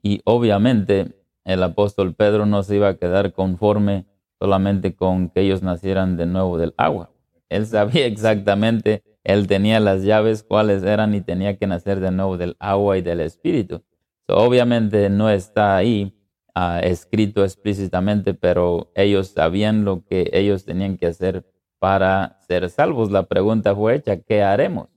Y 0.01 0.21
obviamente 0.25 1.13
el 1.43 1.63
apóstol 1.63 2.13
Pedro 2.13 2.45
no 2.45 2.63
se 2.63 2.75
iba 2.75 2.89
a 2.89 2.97
quedar 2.97 3.33
conforme 3.33 4.05
solamente 4.39 4.95
con 4.95 5.29
que 5.29 5.41
ellos 5.41 5.63
nacieran 5.63 6.17
de 6.17 6.25
nuevo 6.25 6.57
del 6.57 6.73
agua 6.77 7.14
él 7.49 7.65
sabía 7.65 8.05
exactamente, 8.07 9.03
él 9.23 9.47
tenía 9.47 9.79
las 9.79 10.03
llaves 10.03 10.43
cuáles 10.43 10.83
eran 10.83 11.15
y 11.15 11.21
tenía 11.21 11.57
que 11.57 11.67
nacer 11.67 11.99
de 11.99 12.11
nuevo 12.11 12.37
del 12.37 12.55
agua 12.59 12.97
y 12.97 13.01
del 13.01 13.21
espíritu. 13.21 13.83
obviamente 14.27 15.09
no 15.09 15.29
está 15.29 15.75
ahí 15.75 16.15
ah, 16.53 16.79
escrito 16.83 17.43
explícitamente, 17.43 18.33
pero 18.33 18.91
ellos 18.95 19.29
sabían 19.29 19.85
lo 19.85 20.05
que 20.05 20.29
ellos 20.33 20.65
tenían 20.65 20.97
que 20.97 21.07
hacer 21.07 21.45
para 21.79 22.39
ser 22.47 22.69
salvos. 22.69 23.11
La 23.11 23.23
pregunta 23.23 23.75
fue 23.75 23.95
hecha, 23.95 24.17
¿qué 24.17 24.43
haremos? 24.43 24.89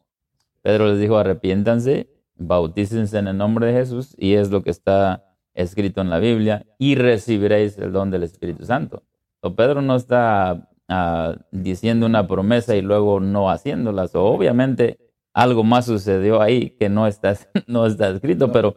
Pedro 0.62 0.88
les 0.88 1.00
dijo, 1.00 1.16
arrepiéntanse, 1.18 2.10
bautícense 2.36 3.18
en 3.18 3.28
el 3.28 3.36
nombre 3.36 3.66
de 3.66 3.72
Jesús, 3.72 4.14
y 4.18 4.34
es 4.34 4.50
lo 4.50 4.62
que 4.62 4.70
está 4.70 5.24
escrito 5.54 6.00
en 6.00 6.10
la 6.10 6.18
Biblia, 6.18 6.66
y 6.78 6.94
recibiréis 6.94 7.78
el 7.78 7.92
don 7.92 8.10
del 8.10 8.22
Espíritu 8.22 8.64
Santo. 8.64 9.02
Pedro 9.56 9.82
no 9.82 9.96
está 9.96 10.68
Ah, 10.90 11.36
diciendo 11.50 12.06
una 12.06 12.26
promesa 12.26 12.74
y 12.74 12.80
luego 12.80 13.20
no 13.20 13.50
haciéndolas. 13.50 14.14
obviamente 14.14 14.98
algo 15.34 15.62
más 15.62 15.84
sucedió 15.84 16.40
ahí 16.40 16.70
que 16.70 16.88
no 16.88 17.06
está, 17.06 17.36
no 17.66 17.86
está 17.86 18.08
escrito, 18.08 18.50
pero... 18.50 18.74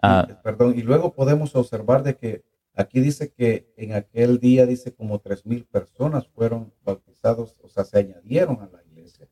Ah, 0.00 0.40
perdón, 0.42 0.74
y 0.76 0.82
luego 0.82 1.12
podemos 1.14 1.54
observar 1.54 2.02
de 2.04 2.16
que 2.16 2.44
aquí 2.74 3.00
dice 3.00 3.32
que 3.32 3.72
en 3.76 3.92
aquel 3.92 4.38
día, 4.38 4.66
dice 4.66 4.94
como 4.94 5.18
tres 5.18 5.44
mil 5.44 5.64
personas 5.64 6.28
fueron 6.28 6.72
bautizados, 6.84 7.56
o 7.60 7.68
sea, 7.68 7.84
se 7.84 7.98
añadieron 7.98 8.60
a 8.62 8.68
la 8.72 8.82
iglesia. 8.84 9.28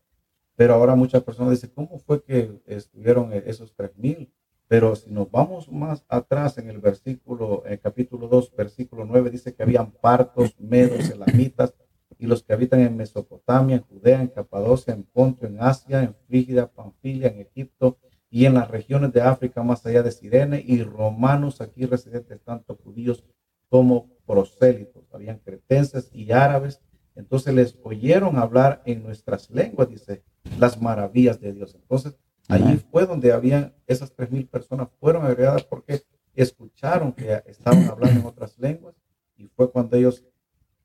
Pero 0.57 0.75
ahora 0.75 0.95
muchas 0.97 1.23
personas 1.23 1.53
dicen, 1.53 1.71
¿cómo 1.75 1.99
fue 1.99 2.23
que 2.23 2.61
estuvieron 2.67 3.33
esos 3.33 3.73
tres 3.75 3.97
mil? 3.97 4.33
Pero 4.69 4.95
si 4.95 5.11
nos 5.11 5.31
vamos 5.31 5.71
más 5.73 6.05
atrás 6.09 6.59
en 6.59 6.71
el 6.71 6.79
versículo, 6.79 7.65
en 7.67 7.73
el 7.73 7.81
capítulo 7.81 8.29
2, 8.29 8.55
versículo 8.57 9.05
9, 9.05 9.31
dice 9.31 9.55
que 9.55 9.63
habían 9.65 9.91
partos, 9.91 10.55
medos, 10.61 11.11
elamitas, 11.11 11.75
y 12.21 12.27
los 12.27 12.43
que 12.43 12.53
habitan 12.53 12.81
en 12.81 12.97
Mesopotamia, 12.99 13.77
en 13.77 13.83
Judea, 13.83 14.21
en 14.21 14.29
Capadocia, 14.29 14.93
en 14.93 15.05
Ponto, 15.05 15.47
en 15.47 15.57
Asia, 15.59 16.03
en 16.03 16.15
Frígida, 16.29 16.71
Panfilia, 16.71 17.29
en 17.29 17.41
Egipto 17.41 17.97
y 18.29 18.45
en 18.45 18.55
las 18.55 18.71
regiones 18.71 19.11
de 19.15 19.23
África 19.23 19.63
más 19.63 19.87
allá 19.87 20.03
de 20.03 20.13
Sirene 20.13 20.63
y 20.65 20.83
romanos 20.83 21.63
aquí 21.63 21.87
residentes, 21.87 22.39
tanto 22.43 22.77
judíos 22.77 23.25
como 23.71 24.11
prosélitos. 24.27 25.05
Habían 25.15 25.39
cretenses 25.39 26.11
y 26.13 26.31
árabes. 26.31 26.83
Entonces 27.15 27.55
les 27.55 27.79
oyeron 27.85 28.37
hablar 28.37 28.83
en 28.85 29.03
nuestras 29.03 29.49
lenguas, 29.49 29.89
dice, 29.89 30.23
las 30.59 30.81
maravillas 30.81 31.41
de 31.41 31.55
Dios. 31.55 31.75
Entonces 31.75 32.19
allí 32.49 32.77
fue 32.91 33.07
donde 33.07 33.33
habían 33.33 33.75
esas 33.87 34.13
tres 34.13 34.31
mil 34.31 34.47
personas 34.47 34.89
fueron 35.01 35.25
agregadas 35.25 35.65
porque 35.65 36.03
escucharon 36.35 37.15
que 37.15 37.43
estaban 37.47 37.89
hablando 37.89 38.21
en 38.21 38.27
otras 38.27 38.59
lenguas 38.59 38.95
y 39.39 39.47
fue 39.49 39.71
cuando 39.71 39.97
ellos 39.97 40.23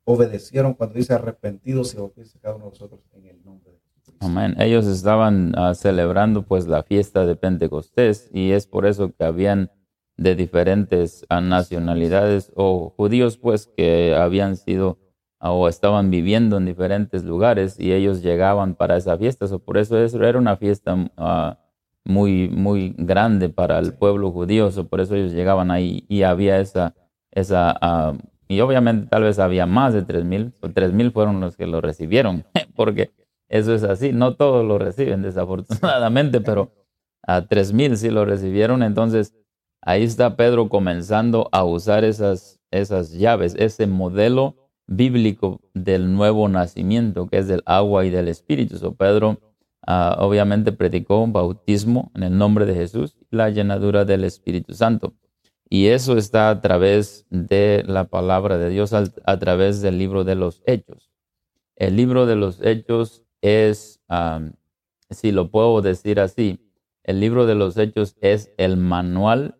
obedecieron 0.06 0.74
cuando 0.74 0.94
dice 0.94 1.12
arrepentidos 1.12 1.92
y 1.92 1.98
bautizados 1.98 2.38
cada 2.40 2.54
uno 2.54 2.66
de 2.66 2.70
nosotros 2.70 3.00
en 3.12 3.26
el 3.26 3.44
nombre 3.44 3.72
de 3.72 3.78
Jesús. 3.98 4.14
Amén. 4.20 4.54
Ellos 4.58 4.86
estaban 4.86 5.52
ah, 5.56 5.74
celebrando 5.74 6.42
pues 6.42 6.68
la 6.68 6.84
fiesta 6.84 7.26
de 7.26 7.34
Pentecostés 7.34 8.30
y 8.32 8.52
es 8.52 8.68
por 8.68 8.86
eso 8.86 9.12
que 9.12 9.24
habían 9.24 9.70
de 10.16 10.36
diferentes 10.36 11.26
ah, 11.28 11.40
nacionalidades 11.40 12.52
o 12.54 12.94
judíos 12.96 13.36
pues 13.36 13.66
que 13.66 14.14
habían 14.14 14.56
sido 14.56 14.98
ah, 15.40 15.50
o 15.50 15.68
estaban 15.68 16.08
viviendo 16.08 16.56
en 16.56 16.66
diferentes 16.66 17.24
lugares 17.24 17.78
y 17.80 17.92
ellos 17.92 18.22
llegaban 18.22 18.76
para 18.76 18.96
esa 18.96 19.18
fiesta. 19.18 19.46
o 19.46 19.58
por 19.58 19.76
eso 19.76 19.98
era 19.98 20.38
una 20.38 20.56
fiesta 20.56 20.96
muy, 22.04 22.48
muy 22.48 22.94
grande 22.96 23.48
para 23.48 23.80
el 23.80 23.92
pueblo 23.92 24.30
judío. 24.30 24.68
o 24.68 24.84
por 24.84 25.00
eso 25.00 25.16
ellos 25.16 25.32
llegaban 25.32 25.72
ahí 25.72 26.04
y 26.08 26.22
había 26.22 26.60
esa, 26.60 26.94
esa 27.32 28.16
y 28.48 28.60
obviamente 28.60 29.08
tal 29.08 29.24
vez 29.24 29.38
había 29.38 29.66
más 29.66 29.94
de 29.94 30.06
3.000, 30.06 30.52
o 30.60 30.68
3.000 30.68 31.12
fueron 31.12 31.40
los 31.40 31.56
que 31.56 31.66
lo 31.66 31.80
recibieron, 31.80 32.44
porque 32.76 33.10
eso 33.48 33.74
es 33.74 33.82
así, 33.82 34.12
no 34.12 34.34
todos 34.34 34.64
lo 34.64 34.78
reciben 34.78 35.22
desafortunadamente, 35.22 36.40
pero 36.40 36.72
a 37.22 37.42
3.000 37.42 37.96
sí 37.96 38.10
lo 38.10 38.24
recibieron, 38.24 38.82
entonces 38.82 39.34
ahí 39.82 40.02
está 40.02 40.36
Pedro 40.36 40.68
comenzando 40.68 41.48
a 41.52 41.64
usar 41.64 42.04
esas, 42.04 42.60
esas 42.70 43.12
llaves, 43.12 43.54
ese 43.58 43.86
modelo 43.86 44.56
bíblico 44.86 45.60
del 45.74 46.12
nuevo 46.12 46.48
nacimiento, 46.48 47.26
que 47.26 47.38
es 47.38 47.48
del 47.48 47.62
agua 47.66 48.04
y 48.04 48.10
del 48.10 48.28
espíritu. 48.28 48.78
So 48.78 48.94
Pedro 48.94 49.40
ah, 49.86 50.16
obviamente 50.20 50.72
predicó 50.72 51.22
un 51.22 51.32
bautismo 51.32 52.10
en 52.14 52.22
el 52.22 52.38
nombre 52.38 52.66
de 52.66 52.74
Jesús 52.74 53.16
y 53.30 53.36
la 53.36 53.50
llenadura 53.50 54.04
del 54.04 54.24
Espíritu 54.24 54.74
Santo. 54.74 55.14
Y 55.68 55.88
eso 55.88 56.16
está 56.16 56.50
a 56.50 56.60
través 56.60 57.26
de 57.30 57.82
la 57.86 58.04
palabra 58.04 58.56
de 58.56 58.70
Dios, 58.70 58.92
a, 58.92 59.38
través 59.38 59.80
del 59.80 59.98
libro 59.98 60.24
de 60.24 60.36
los 60.36 60.62
hechos. 60.66 61.10
El 61.74 61.96
libro 61.96 62.26
de 62.26 62.36
los 62.36 62.62
hechos 62.62 63.24
es, 63.40 64.00
si 65.10 65.32
lo 65.32 65.50
puedo 65.50 65.82
decir 65.82 66.20
así, 66.20 66.60
el 67.02 67.20
libro 67.20 67.46
de 67.46 67.56
los 67.56 67.76
hechos 67.76 68.16
es 68.20 68.52
el 68.58 68.76
manual 68.76 69.58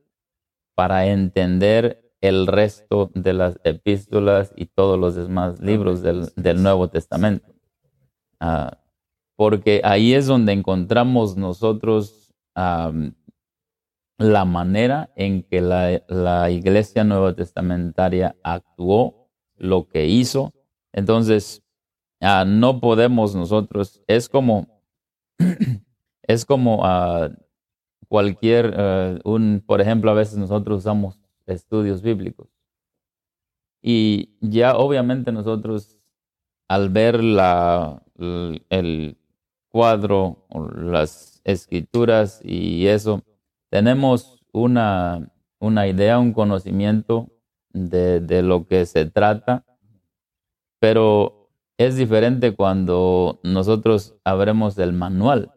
para 0.74 1.06
entender 1.06 2.12
el 2.20 2.46
resto 2.46 3.10
de 3.14 3.32
las 3.32 3.60
epístolas 3.64 4.52
y 4.56 4.66
todos 4.66 4.98
los 4.98 5.14
demás 5.14 5.60
libros 5.60 6.02
del, 6.02 6.62
Nuevo 6.62 6.88
Testamento. 6.88 7.52
Ah, 8.40 8.78
porque 9.36 9.80
ahí 9.84 10.14
es 10.14 10.26
donde 10.26 10.52
encontramos 10.52 11.36
nosotros 11.36 12.32
la 14.18 14.44
manera 14.44 15.10
en 15.16 15.42
que 15.42 15.60
la, 15.60 16.50
iglesia 16.50 17.04
nueva 17.04 17.34
testamentaria 17.34 18.36
actuó, 18.42 19.28
lo 19.56 19.88
que 19.88 20.06
hizo. 20.06 20.52
Entonces, 20.92 21.62
ah, 22.20 22.44
no 22.46 22.80
podemos 22.80 23.34
nosotros, 23.34 24.02
es 24.06 24.28
como, 24.28 24.66
es 26.22 26.44
como, 26.44 26.80
ah, 26.84 27.30
cualquier, 28.08 28.74
eh, 28.76 29.18
un, 29.24 29.62
por 29.66 29.80
ejemplo, 29.80 30.10
a 30.10 30.14
veces 30.14 30.38
nosotros 30.38 30.78
usamos 30.78 31.18
estudios 31.46 32.02
bíblicos. 32.02 32.48
Y 33.82 34.36
ya 34.40 34.76
obviamente 34.76 35.32
nosotros 35.32 35.96
al 36.68 36.88
ver 36.88 37.22
la, 37.22 38.02
el 38.18 39.16
cuadro, 39.68 40.46
las 40.74 41.40
escrituras 41.44 42.40
y 42.42 42.86
eso, 42.86 43.22
tenemos 43.76 44.38
una, 44.52 45.30
una 45.58 45.86
idea, 45.86 46.18
un 46.18 46.32
conocimiento 46.32 47.28
de, 47.74 48.20
de 48.20 48.40
lo 48.40 48.66
que 48.66 48.86
se 48.86 49.04
trata, 49.04 49.66
pero 50.80 51.50
es 51.76 51.94
diferente 51.94 52.56
cuando 52.56 53.38
nosotros 53.42 54.16
abremos 54.24 54.78
el 54.78 54.94
manual 54.94 55.52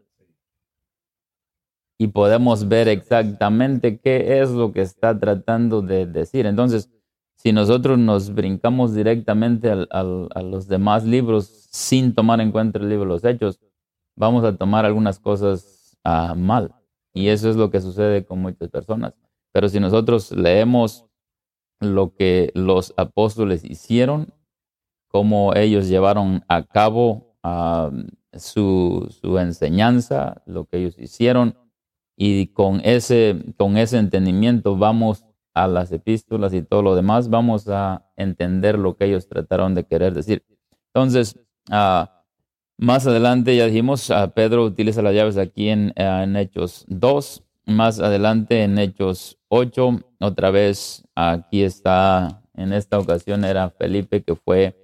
y 1.98 2.08
podemos 2.08 2.68
ver 2.68 2.90
exactamente 2.90 4.02
qué 4.02 4.42
es 4.42 4.52
lo 4.52 4.74
que 4.74 4.82
está 4.82 5.18
tratando 5.18 5.82
de 5.82 6.06
decir. 6.06 6.46
Entonces, 6.46 6.90
si 7.38 7.54
nosotros 7.54 7.98
nos 7.98 8.34
brincamos 8.34 8.94
directamente 8.94 9.72
a 9.72 10.04
los 10.04 10.68
demás 10.68 11.06
libros 11.06 11.70
sin 11.72 12.14
tomar 12.14 12.42
en 12.42 12.52
cuenta 12.52 12.80
el 12.80 12.90
libro 12.90 13.06
de 13.06 13.12
los 13.12 13.24
hechos, 13.24 13.62
vamos 14.18 14.44
a 14.44 14.58
tomar 14.58 14.84
algunas 14.84 15.20
cosas 15.20 15.98
ah, 16.04 16.36
mal. 16.36 16.76
Y 17.14 17.30
eso 17.30 17.50
es 17.50 17.56
lo 17.56 17.70
que 17.70 17.82
sucede 17.82 18.26
con 18.26 18.40
muchas 18.40 18.70
personas. 18.70 19.14
Pero 19.52 19.70
si 19.70 19.80
nosotros 19.80 20.32
leemos 20.32 21.06
lo 21.80 22.14
que 22.14 22.52
los 22.54 22.94
apóstoles 22.98 23.64
hicieron, 23.64 24.34
cómo 25.08 25.54
ellos 25.56 25.88
llevaron 25.88 26.44
a 26.48 26.64
cabo 26.64 27.36
su, 28.34 29.10
enseñanza, 29.40 30.42
lo 30.46 30.66
que 30.66 30.78
ellos 30.78 30.98
hicieron, 30.98 31.56
y 32.16 32.48
con 32.48 32.82
ese, 32.84 33.54
con 33.58 33.78
ese 33.78 33.98
entendimiento 33.98 34.76
vamos 34.78 35.26
a 35.54 35.68
las 35.68 35.92
epístolas 35.92 36.54
y 36.54 36.62
todo 36.62 36.84
lo 36.84 36.96
demás, 36.96 37.30
vamos 37.30 37.68
a 37.70 38.06
entender 38.18 38.78
lo 38.78 38.98
que 38.98 39.06
ellos 39.06 39.28
trataron 39.28 39.74
de 39.74 39.86
querer 39.86 40.14
decir. 40.14 40.46
Entonces, 40.94 41.40
ah, 41.72 42.19
más 42.80 43.06
adelante 43.06 43.56
ya 43.56 43.66
dijimos, 43.66 44.10
a 44.10 44.34
Pedro 44.34 44.64
utiliza 44.66 45.02
las 45.02 45.14
llaves 45.14 45.38
aquí 45.38 45.70
en, 45.70 45.94
en 45.96 46.36
Hechos 46.36 46.86
2, 46.88 47.44
más 47.66 48.00
adelante 48.00 48.64
en 48.64 48.80
Hechos 48.80 49.38
8, 49.50 50.00
otra 50.22 50.50
vez 50.50 51.04
aquí 51.14 51.64
está, 51.64 52.42
en 52.56 52.74
esta 52.74 52.98
ocasión 52.98 53.44
era 53.44 53.70
Felipe 53.70 54.24
que 54.24 54.36
fue 54.36 54.76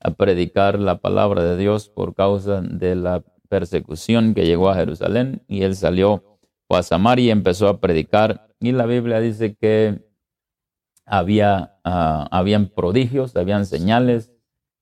a 0.00 0.10
predicar 0.10 0.78
la 0.78 0.98
palabra 0.98 1.44
de 1.44 1.56
Dios 1.56 1.88
por 1.88 2.14
causa 2.14 2.60
de 2.62 2.96
la 2.96 3.22
persecución 3.48 4.34
que 4.34 4.46
llegó 4.46 4.70
a 4.70 4.74
Jerusalén 4.74 5.42
y 5.46 5.62
él 5.62 5.76
salió 5.76 6.38
a 6.76 6.82
Samaria 6.82 7.26
y 7.26 7.30
empezó 7.30 7.68
a 7.68 7.80
predicar. 7.80 8.48
Y 8.60 8.72
la 8.72 8.86
Biblia 8.86 9.20
dice 9.20 9.54
que 9.54 10.00
había, 11.04 11.78
uh, 11.84 12.26
habían 12.30 12.68
prodigios, 12.68 13.36
habían 13.36 13.66
señales, 13.66 14.32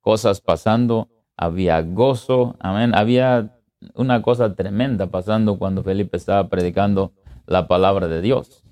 cosas 0.00 0.40
pasando, 0.40 1.09
había 1.40 1.80
gozo, 1.80 2.54
amén, 2.60 2.94
había 2.94 3.56
una 3.94 4.20
cosa 4.20 4.54
tremenda 4.54 5.06
pasando 5.06 5.58
cuando 5.58 5.82
Felipe 5.82 6.18
estaba 6.18 6.50
predicando 6.50 7.14
la 7.46 7.66
palabra 7.66 8.08
de 8.08 8.20
Dios. 8.20 8.62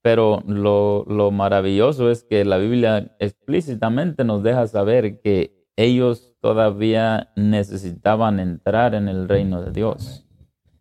Pero 0.00 0.40
lo, 0.46 1.04
lo 1.08 1.32
maravilloso 1.32 2.12
es 2.12 2.22
que 2.22 2.44
la 2.44 2.58
Biblia 2.58 3.16
explícitamente 3.18 4.22
nos 4.22 4.44
deja 4.44 4.68
saber 4.68 5.20
que 5.22 5.66
ellos 5.74 6.36
todavía 6.40 7.32
necesitaban 7.34 8.38
entrar 8.38 8.94
en 8.94 9.08
el 9.08 9.28
reino 9.28 9.60
de 9.60 9.72
Dios. 9.72 10.24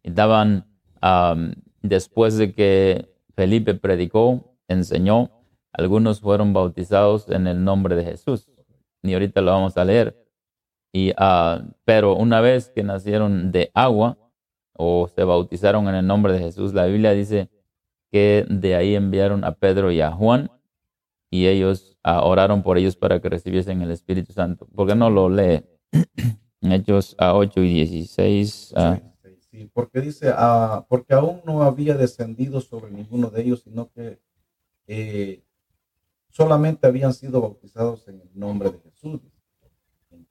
Estaban, 0.04 0.68
um, 1.02 1.54
después 1.82 2.38
de 2.38 2.54
que 2.54 3.10
Felipe 3.36 3.74
predicó, 3.74 4.56
enseñó, 4.68 5.32
algunos 5.72 6.22
fueron 6.22 6.54
bautizados 6.54 7.28
en 7.30 7.48
el 7.48 7.64
nombre 7.64 7.96
de 7.96 8.04
Jesús. 8.04 8.52
Y 9.02 9.14
ahorita 9.14 9.42
lo 9.42 9.52
vamos 9.52 9.76
a 9.78 9.84
leer. 9.84 10.23
Y, 10.94 11.10
uh, 11.12 11.74
pero 11.86 12.16
una 12.16 12.40
vez 12.40 12.70
que 12.70 12.84
nacieron 12.84 13.52
de 13.52 13.72
agua 13.74 14.18
o 14.74 15.10
se 15.14 15.24
bautizaron 15.24 15.88
en 15.88 15.96
el 15.96 16.08
nombre 16.08 16.34
de 16.34 16.40
Jesús, 16.40 16.74
la 16.74 16.86
Biblia 16.86 17.12
dice 17.12 17.50
que 18.12 18.46
de 18.48 18.76
ahí 18.76 18.96
enviaron 18.96 19.44
a 19.44 19.56
Pedro 19.56 19.92
y 19.92 20.02
a 20.02 20.12
Juan 20.12 20.52
y 21.32 21.48
ellos 21.48 21.98
uh, 22.06 22.24
oraron 22.24 22.62
por 22.62 22.78
ellos 22.78 22.96
para 22.96 23.20
que 23.20 23.28
recibiesen 23.28 23.82
el 23.82 23.90
Espíritu 23.90 24.34
Santo. 24.34 24.68
¿Por 24.68 24.88
qué 24.88 24.94
no 24.94 25.10
lo 25.10 25.30
lee? 25.30 25.66
Hechos 26.62 27.16
a 27.18 27.34
8 27.34 27.60
y 27.62 27.74
16. 27.74 28.74
Uh, 28.78 29.14
sí, 29.50 29.70
porque 29.74 30.00
dice, 30.00 30.32
porque 30.88 31.16
aún 31.16 31.42
no 31.44 31.64
había 31.64 31.98
descendido 31.98 32.62
sobre 32.62 32.92
ninguno 32.92 33.32
de 33.32 33.42
ellos, 33.42 33.62
sino 33.64 33.92
que 33.92 34.20
eh, 34.86 35.44
solamente 36.30 36.86
habían 36.86 37.16
sido 37.16 37.42
bautizados 37.42 38.08
en 38.08 38.22
el 38.22 38.30
nombre 38.36 38.70
de 38.70 38.80
Jesús. 38.80 39.22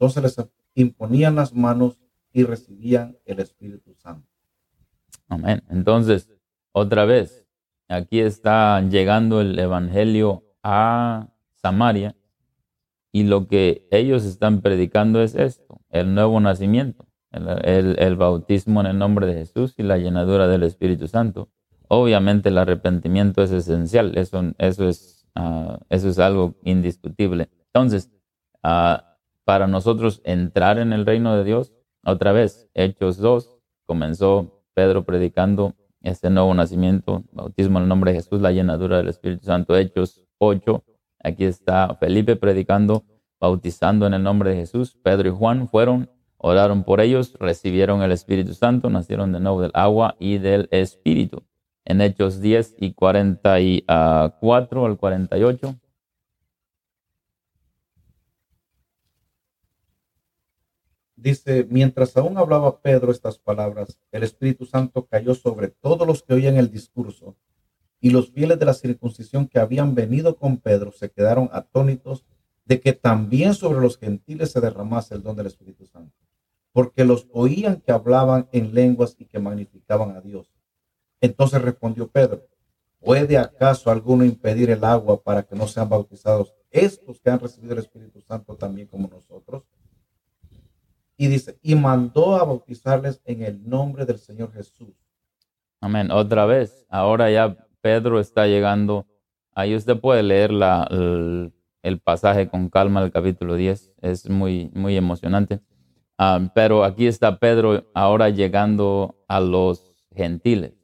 Entonces 0.02 0.36
les 0.36 0.48
imponían 0.74 1.36
las 1.36 1.54
manos 1.54 1.98
y 2.32 2.44
recibían 2.44 3.18
el 3.24 3.40
Espíritu 3.40 3.94
Santo. 3.94 4.28
Amén. 5.28 5.62
Entonces, 5.70 6.28
otra 6.72 7.04
vez, 7.04 7.46
aquí 7.88 8.20
está 8.20 8.80
llegando 8.80 9.40
el 9.40 9.58
Evangelio 9.58 10.44
a 10.62 11.28
Samaria 11.54 12.16
y 13.12 13.24
lo 13.24 13.46
que 13.46 13.86
ellos 13.90 14.24
están 14.24 14.60
predicando 14.60 15.22
es 15.22 15.34
esto, 15.34 15.80
el 15.90 16.14
nuevo 16.14 16.40
nacimiento, 16.40 17.06
el, 17.30 17.96
el 17.98 18.16
bautismo 18.16 18.80
en 18.80 18.86
el 18.86 18.98
nombre 18.98 19.26
de 19.26 19.34
Jesús 19.34 19.74
y 19.78 19.84
la 19.84 19.98
llenadura 19.98 20.48
del 20.48 20.64
Espíritu 20.64 21.06
Santo. 21.06 21.50
Obviamente 21.86 22.48
el 22.48 22.58
arrepentimiento 22.58 23.42
es 23.42 23.52
esencial, 23.52 24.16
eso, 24.16 24.42
eso 24.58 24.88
es 24.88 25.22
Ah, 25.34 25.78
eso 25.88 26.08
es 26.08 26.18
algo 26.18 26.54
indiscutible. 26.64 27.48
Entonces, 27.66 28.10
ah, 28.62 29.11
para 29.44 29.66
nosotros 29.66 30.20
entrar 30.24 30.78
en 30.78 30.92
el 30.92 31.06
reino 31.06 31.36
de 31.36 31.44
Dios, 31.44 31.72
otra 32.04 32.32
vez, 32.32 32.68
Hechos 32.74 33.18
2, 33.18 33.58
comenzó 33.86 34.64
Pedro 34.74 35.04
predicando 35.04 35.74
este 36.00 36.30
nuevo 36.30 36.52
nacimiento, 36.54 37.24
bautismo 37.32 37.78
en 37.78 37.84
el 37.84 37.88
nombre 37.88 38.12
de 38.12 38.18
Jesús, 38.18 38.40
la 38.40 38.52
llenadura 38.52 38.96
del 38.96 39.08
Espíritu 39.08 39.44
Santo. 39.44 39.76
Hechos 39.76 40.24
8, 40.38 40.82
aquí 41.22 41.44
está 41.44 41.94
Felipe 42.00 42.36
predicando, 42.36 43.04
bautizando 43.40 44.06
en 44.06 44.14
el 44.14 44.22
nombre 44.22 44.50
de 44.50 44.56
Jesús. 44.56 44.98
Pedro 45.02 45.28
y 45.28 45.32
Juan 45.32 45.68
fueron, 45.68 46.10
oraron 46.38 46.82
por 46.84 47.00
ellos, 47.00 47.34
recibieron 47.38 48.02
el 48.02 48.12
Espíritu 48.12 48.54
Santo, 48.54 48.90
nacieron 48.90 49.32
de 49.32 49.40
nuevo 49.40 49.60
del 49.62 49.72
agua 49.74 50.16
y 50.18 50.38
del 50.38 50.68
Espíritu 50.72 51.44
en 51.84 52.00
Hechos 52.00 52.40
10 52.40 52.76
y 52.78 52.94
44 52.94 54.86
al 54.86 54.96
48. 54.96 55.74
Dice, 61.22 61.68
mientras 61.70 62.16
aún 62.16 62.36
hablaba 62.36 62.80
Pedro 62.80 63.12
estas 63.12 63.38
palabras, 63.38 63.96
el 64.10 64.24
Espíritu 64.24 64.66
Santo 64.66 65.06
cayó 65.06 65.36
sobre 65.36 65.68
todos 65.68 66.04
los 66.04 66.24
que 66.24 66.34
oían 66.34 66.56
el 66.56 66.68
discurso, 66.68 67.36
y 68.00 68.10
los 68.10 68.32
fieles 68.32 68.58
de 68.58 68.64
la 68.64 68.74
circuncisión 68.74 69.46
que 69.46 69.60
habían 69.60 69.94
venido 69.94 70.34
con 70.34 70.56
Pedro 70.56 70.90
se 70.90 71.12
quedaron 71.12 71.48
atónitos 71.52 72.24
de 72.64 72.80
que 72.80 72.92
también 72.92 73.54
sobre 73.54 73.80
los 73.80 73.98
gentiles 73.98 74.50
se 74.50 74.60
derramase 74.60 75.14
el 75.14 75.22
don 75.22 75.36
del 75.36 75.46
Espíritu 75.46 75.86
Santo, 75.86 76.18
porque 76.72 77.04
los 77.04 77.28
oían 77.30 77.80
que 77.80 77.92
hablaban 77.92 78.48
en 78.50 78.74
lenguas 78.74 79.14
y 79.16 79.26
que 79.26 79.38
magnificaban 79.38 80.16
a 80.16 80.20
Dios. 80.20 80.52
Entonces 81.20 81.62
respondió 81.62 82.08
Pedro, 82.08 82.48
¿puede 82.98 83.38
acaso 83.38 83.92
alguno 83.92 84.24
impedir 84.24 84.70
el 84.70 84.82
agua 84.82 85.22
para 85.22 85.44
que 85.44 85.54
no 85.54 85.68
sean 85.68 85.88
bautizados 85.88 86.52
estos 86.72 87.20
que 87.20 87.30
han 87.30 87.38
recibido 87.38 87.74
el 87.74 87.78
Espíritu 87.78 88.20
Santo 88.22 88.56
también 88.56 88.88
como 88.88 89.06
nosotros? 89.06 89.62
Y 91.22 91.28
dice, 91.28 91.56
y 91.62 91.76
mandó 91.76 92.34
a 92.34 92.42
bautizarles 92.42 93.22
en 93.24 93.44
el 93.44 93.68
nombre 93.68 94.04
del 94.04 94.18
Señor 94.18 94.52
Jesús. 94.52 94.92
Amén. 95.80 96.10
Otra 96.10 96.46
vez, 96.46 96.84
ahora 96.88 97.30
ya 97.30 97.56
Pedro 97.80 98.18
está 98.18 98.48
llegando. 98.48 99.06
Ahí 99.54 99.76
usted 99.76 100.00
puede 100.00 100.24
leer 100.24 100.50
la, 100.50 100.82
el, 100.90 102.00
pasaje 102.00 102.48
con 102.48 102.68
calma, 102.68 103.04
el 103.04 103.12
capítulo 103.12 103.54
10. 103.54 103.92
Es 104.00 104.28
muy, 104.28 104.72
muy 104.74 104.96
emocionante. 104.96 105.60
Ah, 106.18 106.40
pero 106.56 106.82
aquí 106.82 107.06
está 107.06 107.38
Pedro 107.38 107.88
ahora 107.94 108.28
llegando 108.28 109.22
a 109.28 109.38
los 109.38 109.94
gentiles. 110.16 110.74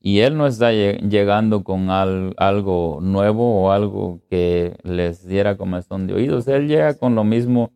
Y 0.00 0.20
Él 0.20 0.36
no 0.36 0.46
está 0.46 0.70
llegando 0.70 1.64
con 1.64 1.90
algo 1.90 3.00
nuevo 3.02 3.64
o 3.64 3.72
algo 3.72 4.20
que 4.30 4.76
les 4.84 5.26
diera 5.26 5.56
comezón 5.56 6.06
de 6.06 6.14
oídos. 6.14 6.46
Él 6.46 6.68
llega 6.68 6.94
con 6.96 7.16
lo 7.16 7.24
mismo 7.24 7.72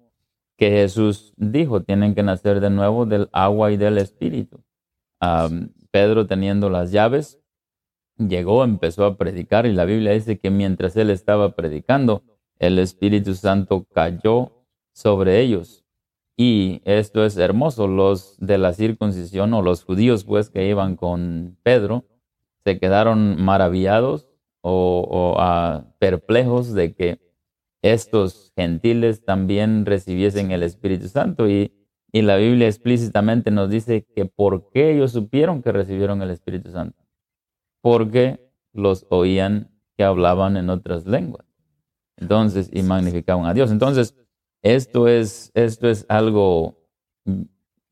que 0.62 0.70
Jesús 0.70 1.34
dijo, 1.36 1.82
tienen 1.82 2.14
que 2.14 2.22
nacer 2.22 2.60
de 2.60 2.70
nuevo 2.70 3.04
del 3.04 3.28
agua 3.32 3.72
y 3.72 3.76
del 3.76 3.98
espíritu. 3.98 4.62
Pedro 5.90 6.28
teniendo 6.28 6.70
las 6.70 6.92
llaves, 6.92 7.40
llegó, 8.16 8.62
empezó 8.62 9.04
a 9.04 9.16
predicar 9.16 9.66
y 9.66 9.72
la 9.72 9.84
Biblia 9.84 10.12
dice 10.12 10.38
que 10.38 10.50
mientras 10.50 10.96
él 10.96 11.10
estaba 11.10 11.56
predicando, 11.56 12.22
el 12.60 12.78
Espíritu 12.78 13.34
Santo 13.34 13.88
cayó 13.92 14.52
sobre 14.92 15.40
ellos. 15.40 15.84
Y 16.36 16.80
esto 16.84 17.24
es 17.24 17.36
hermoso, 17.38 17.88
los 17.88 18.36
de 18.38 18.58
la 18.58 18.72
circuncisión 18.72 19.54
o 19.54 19.62
los 19.62 19.82
judíos 19.82 20.22
pues 20.22 20.48
que 20.48 20.68
iban 20.68 20.94
con 20.94 21.58
Pedro, 21.64 22.04
se 22.62 22.78
quedaron 22.78 23.42
maravillados 23.42 24.28
o, 24.60 25.34
ah, 25.40 25.86
perplejos 25.98 26.72
de 26.72 26.94
que 26.94 27.18
estos 27.82 28.52
gentiles 28.56 29.24
también 29.24 29.84
recibiesen 29.84 30.52
el 30.52 30.62
Espíritu 30.62 31.08
Santo. 31.08 31.48
Y, 31.48 31.72
y 32.12 32.22
la 32.22 32.36
Biblia 32.36 32.68
explícitamente 32.68 33.50
nos 33.50 33.68
dice 33.68 34.06
que 34.14 34.24
por 34.24 34.70
qué 34.70 34.92
ellos 34.92 35.12
supieron 35.12 35.62
que 35.62 35.72
recibieron 35.72 36.22
el 36.22 36.30
Espíritu 36.30 36.70
Santo. 36.70 36.96
Porque 37.80 38.52
los 38.72 39.06
oían 39.10 39.70
que 39.96 40.04
hablaban 40.04 40.56
en 40.56 40.70
otras 40.70 41.06
lenguas. 41.06 41.44
Entonces, 42.16 42.70
y 42.72 42.82
magnificaban 42.82 43.46
a 43.46 43.54
Dios. 43.54 43.70
Entonces, 43.72 44.14
esto 44.62 45.08
es, 45.08 45.50
esto 45.54 45.88
es 45.88 46.06
algo, 46.08 46.78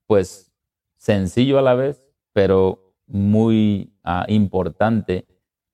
pues, 0.06 0.52
sencillo 0.96 1.58
a 1.58 1.62
la 1.62 1.74
vez, 1.74 2.06
pero 2.32 2.94
muy 3.06 3.92
ah, 4.04 4.24
importante 4.28 5.26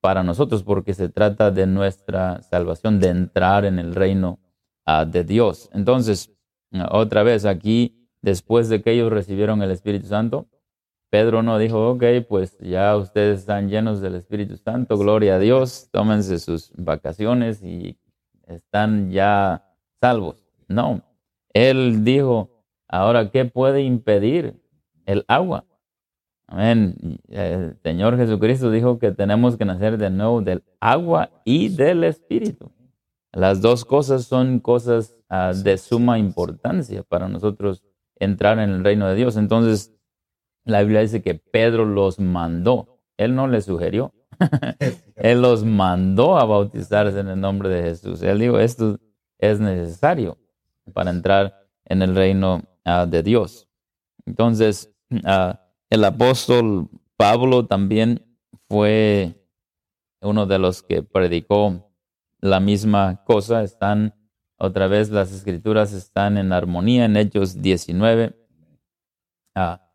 para 0.06 0.22
nosotros 0.22 0.62
porque 0.62 0.94
se 0.94 1.08
trata 1.08 1.50
de 1.50 1.66
nuestra 1.66 2.40
salvación, 2.40 3.00
de 3.00 3.08
entrar 3.08 3.64
en 3.64 3.80
el 3.80 3.92
reino 3.92 4.38
ah, 4.84 5.04
de 5.04 5.24
Dios. 5.24 5.68
Entonces, 5.72 6.32
otra 6.92 7.24
vez 7.24 7.44
aquí, 7.44 8.08
después 8.22 8.68
de 8.68 8.82
que 8.82 8.92
ellos 8.92 9.10
recibieron 9.10 9.62
el 9.62 9.72
Espíritu 9.72 10.06
Santo, 10.06 10.46
Pedro 11.10 11.42
no 11.42 11.58
dijo, 11.58 11.90
ok, 11.90 12.04
pues 12.28 12.56
ya 12.60 12.96
ustedes 12.96 13.40
están 13.40 13.68
llenos 13.68 14.00
del 14.00 14.14
Espíritu 14.14 14.56
Santo, 14.56 14.96
gloria 14.96 15.34
a 15.34 15.38
Dios, 15.40 15.88
tómense 15.90 16.38
sus 16.38 16.70
vacaciones 16.76 17.60
y 17.64 17.98
están 18.46 19.10
ya 19.10 19.64
salvos. 20.00 20.46
No, 20.68 21.02
él 21.52 22.04
dijo, 22.04 22.62
ahora, 22.86 23.32
¿qué 23.32 23.44
puede 23.44 23.82
impedir 23.82 24.54
el 25.04 25.24
agua? 25.26 25.64
Amén. 26.48 27.18
El 27.28 27.76
Señor 27.82 28.16
Jesucristo 28.16 28.70
dijo 28.70 28.98
que 28.98 29.10
tenemos 29.10 29.56
que 29.56 29.64
nacer 29.64 29.98
de 29.98 30.10
nuevo 30.10 30.40
del 30.40 30.62
agua 30.80 31.30
y 31.44 31.68
del 31.68 32.04
Espíritu. 32.04 32.70
Las 33.32 33.60
dos 33.60 33.84
cosas 33.84 34.24
son 34.24 34.60
cosas 34.60 35.14
ah, 35.28 35.52
de 35.54 35.76
suma 35.76 36.18
importancia 36.18 37.02
para 37.02 37.28
nosotros 37.28 37.82
entrar 38.18 38.58
en 38.58 38.70
el 38.70 38.84
reino 38.84 39.08
de 39.08 39.14
Dios. 39.14 39.36
Entonces, 39.36 39.92
la 40.64 40.80
Biblia 40.80 41.00
dice 41.00 41.20
que 41.20 41.34
Pedro 41.34 41.84
los 41.84 42.18
mandó. 42.18 43.00
Él 43.16 43.34
no 43.34 43.48
les 43.48 43.64
sugirió. 43.64 44.14
Él 45.16 45.42
los 45.42 45.64
mandó 45.64 46.38
a 46.38 46.44
bautizarse 46.44 47.18
en 47.18 47.28
el 47.28 47.40
nombre 47.40 47.68
de 47.68 47.82
Jesús. 47.82 48.22
Él 48.22 48.38
dijo, 48.38 48.58
esto 48.58 48.98
es 49.38 49.60
necesario 49.60 50.38
para 50.92 51.10
entrar 51.10 51.66
en 51.84 52.02
el 52.02 52.14
reino 52.14 52.62
ah, 52.84 53.06
de 53.06 53.22
Dios. 53.22 53.68
Entonces, 54.24 54.92
uh, 55.10 55.54
el 55.90 56.04
apóstol 56.04 56.88
Pablo 57.16 57.66
también 57.66 58.24
fue 58.68 59.34
uno 60.20 60.46
de 60.46 60.58
los 60.58 60.82
que 60.82 61.02
predicó 61.02 61.90
la 62.40 62.60
misma 62.60 63.24
cosa. 63.24 63.62
Están, 63.62 64.14
otra 64.58 64.88
vez, 64.88 65.10
las 65.10 65.32
escrituras 65.32 65.92
están 65.92 66.38
en 66.38 66.52
armonía 66.52 67.04
en 67.04 67.16
Hechos 67.16 67.62
19. 67.62 68.36
Ah, 69.54 69.88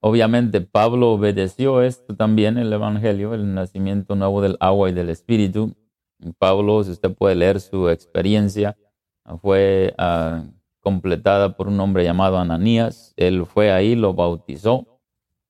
obviamente, 0.00 0.60
Pablo 0.60 1.12
obedeció 1.12 1.82
esto 1.82 2.14
también, 2.16 2.56
el 2.56 2.72
Evangelio, 2.72 3.34
el 3.34 3.54
nacimiento 3.54 4.14
nuevo 4.14 4.40
del 4.40 4.56
agua 4.60 4.88
y 4.88 4.92
del 4.92 5.10
Espíritu. 5.10 5.74
Pablo, 6.38 6.82
si 6.84 6.92
usted 6.92 7.14
puede 7.14 7.34
leer 7.34 7.60
su 7.60 7.88
experiencia, 7.90 8.78
fue 9.42 9.94
ah, 9.98 10.44
completada 10.80 11.56
por 11.56 11.68
un 11.68 11.78
hombre 11.80 12.04
llamado 12.04 12.38
Ananías. 12.38 13.12
Él 13.16 13.44
fue 13.44 13.72
ahí, 13.72 13.94
lo 13.96 14.14
bautizó 14.14 14.93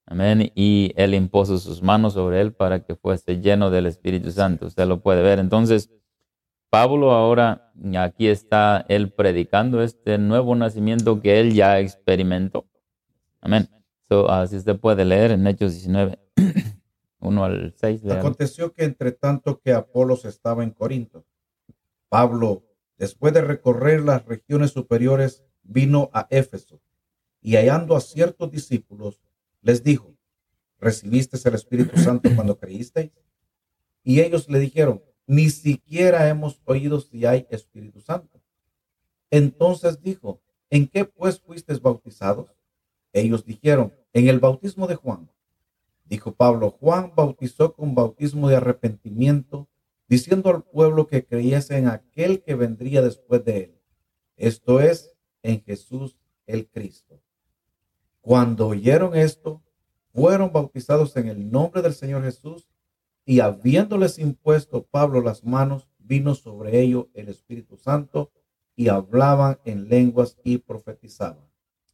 Amén. 0.06 0.52
Y 0.54 0.92
él 0.96 1.14
impuso 1.14 1.58
sus 1.58 1.82
manos 1.82 2.14
sobre 2.14 2.40
él 2.40 2.52
para 2.52 2.84
que 2.84 2.94
fuese 2.94 3.40
lleno 3.40 3.70
del 3.70 3.86
Espíritu 3.86 4.30
Santo. 4.30 4.66
Usted 4.66 4.86
lo 4.86 5.00
puede 5.00 5.22
ver. 5.22 5.38
Entonces, 5.38 5.90
Pablo 6.68 7.12
ahora, 7.12 7.72
aquí 7.96 8.28
está 8.28 8.84
él 8.88 9.12
predicando 9.12 9.82
este 9.82 10.18
nuevo 10.18 10.54
nacimiento 10.56 11.20
que 11.20 11.40
él 11.40 11.54
ya 11.54 11.78
experimentó. 11.78 12.66
Amén. 13.40 13.68
So, 14.08 14.30
así 14.30 14.56
usted 14.56 14.78
puede 14.78 15.04
leer 15.04 15.30
en 15.30 15.46
Hechos 15.46 15.72
19, 15.72 16.18
1 17.20 17.44
al 17.44 17.74
6. 17.74 18.10
Aconteció 18.10 18.72
que 18.72 18.84
entre 18.84 19.12
tanto 19.12 19.60
que 19.60 19.72
Apolos 19.72 20.24
estaba 20.24 20.62
en 20.62 20.70
Corinto, 20.70 21.24
Pablo, 22.08 22.64
después 22.98 23.32
de 23.32 23.40
recorrer 23.40 24.02
las 24.02 24.24
regiones 24.26 24.72
superiores, 24.72 25.44
vino 25.62 26.10
a 26.12 26.26
Éfeso 26.30 26.80
y 27.40 27.56
hallando 27.56 27.96
a 27.96 28.00
ciertos 28.00 28.50
discípulos, 28.50 29.20
les 29.64 29.82
dijo, 29.82 30.14
¿recibiste 30.78 31.38
el 31.48 31.54
Espíritu 31.54 31.98
Santo 31.98 32.28
cuando 32.34 32.58
creísteis? 32.58 33.10
Y 34.02 34.20
ellos 34.20 34.48
le 34.50 34.58
dijeron, 34.60 35.02
ni 35.26 35.48
siquiera 35.48 36.28
hemos 36.28 36.60
oído 36.66 37.00
si 37.00 37.24
hay 37.24 37.46
Espíritu 37.48 38.00
Santo. 38.02 38.42
Entonces 39.30 40.02
dijo, 40.02 40.42
¿en 40.68 40.86
qué 40.86 41.06
pues 41.06 41.40
fuisteis 41.40 41.80
bautizados? 41.80 42.50
Ellos 43.14 43.46
dijeron, 43.46 43.94
en 44.12 44.28
el 44.28 44.38
bautismo 44.38 44.86
de 44.86 44.96
Juan. 44.96 45.30
Dijo 46.04 46.34
Pablo, 46.34 46.70
Juan 46.70 47.14
bautizó 47.16 47.72
con 47.72 47.94
bautismo 47.94 48.50
de 48.50 48.56
arrepentimiento, 48.56 49.70
diciendo 50.08 50.50
al 50.50 50.62
pueblo 50.62 51.06
que 51.06 51.24
creyese 51.24 51.78
en 51.78 51.88
aquel 51.88 52.42
que 52.42 52.54
vendría 52.54 53.00
después 53.00 53.42
de 53.46 53.56
él. 53.56 53.80
Esto 54.36 54.80
es, 54.80 55.16
en 55.42 55.62
Jesús 55.62 56.18
el 56.46 56.68
Cristo. 56.68 57.23
Cuando 58.24 58.68
oyeron 58.68 59.14
esto, 59.14 59.60
fueron 60.14 60.50
bautizados 60.50 61.14
en 61.18 61.28
el 61.28 61.50
nombre 61.50 61.82
del 61.82 61.92
Señor 61.92 62.24
Jesús 62.24 62.70
y 63.26 63.40
habiéndoles 63.40 64.18
impuesto 64.18 64.86
Pablo 64.90 65.20
las 65.20 65.44
manos, 65.44 65.90
vino 65.98 66.34
sobre 66.34 66.80
ellos 66.80 67.08
el 67.12 67.28
Espíritu 67.28 67.76
Santo 67.76 68.32
y 68.76 68.88
hablaban 68.88 69.58
en 69.66 69.90
lenguas 69.90 70.38
y 70.42 70.56
profetizaban. 70.56 71.44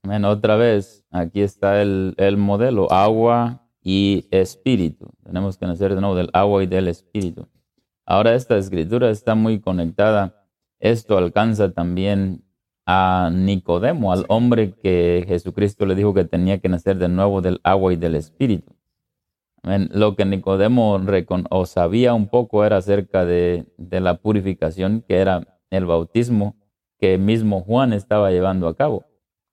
Amén. 0.04 0.24
Otra 0.24 0.54
vez, 0.54 1.04
aquí 1.10 1.40
está 1.40 1.82
el, 1.82 2.14
el 2.16 2.36
modelo, 2.36 2.92
agua 2.92 3.68
y 3.82 4.28
espíritu. 4.30 5.10
Tenemos 5.24 5.58
que 5.58 5.66
nacer 5.66 5.96
de 5.96 6.00
nuevo 6.00 6.14
del 6.14 6.30
agua 6.32 6.62
y 6.62 6.68
del 6.68 6.86
espíritu. 6.86 7.48
Ahora 8.06 8.36
esta 8.36 8.56
escritura 8.56 9.10
está 9.10 9.34
muy 9.34 9.58
conectada. 9.58 10.46
Esto 10.78 11.18
alcanza 11.18 11.72
también 11.72 12.44
a 12.92 13.30
Nicodemo, 13.32 14.12
al 14.12 14.24
hombre 14.26 14.72
que 14.72 15.24
Jesucristo 15.28 15.86
le 15.86 15.94
dijo 15.94 16.12
que 16.12 16.24
tenía 16.24 16.58
que 16.58 16.68
nacer 16.68 16.96
de 16.98 17.08
nuevo 17.08 17.40
del 17.40 17.60
agua 17.62 17.92
y 17.92 17.96
del 17.96 18.16
espíritu. 18.16 18.74
Lo 19.62 20.16
que 20.16 20.24
Nicodemo 20.24 21.00
o 21.50 21.66
sabía 21.66 22.14
un 22.14 22.26
poco 22.26 22.64
era 22.64 22.78
acerca 22.78 23.24
de, 23.24 23.66
de, 23.76 24.00
la 24.00 24.16
purificación, 24.16 25.04
que 25.06 25.18
era 25.18 25.60
el 25.70 25.86
bautismo 25.86 26.56
que 26.98 27.16
mismo 27.16 27.60
Juan 27.60 27.92
estaba 27.92 28.32
llevando 28.32 28.66
a 28.66 28.74
cabo. 28.74 29.04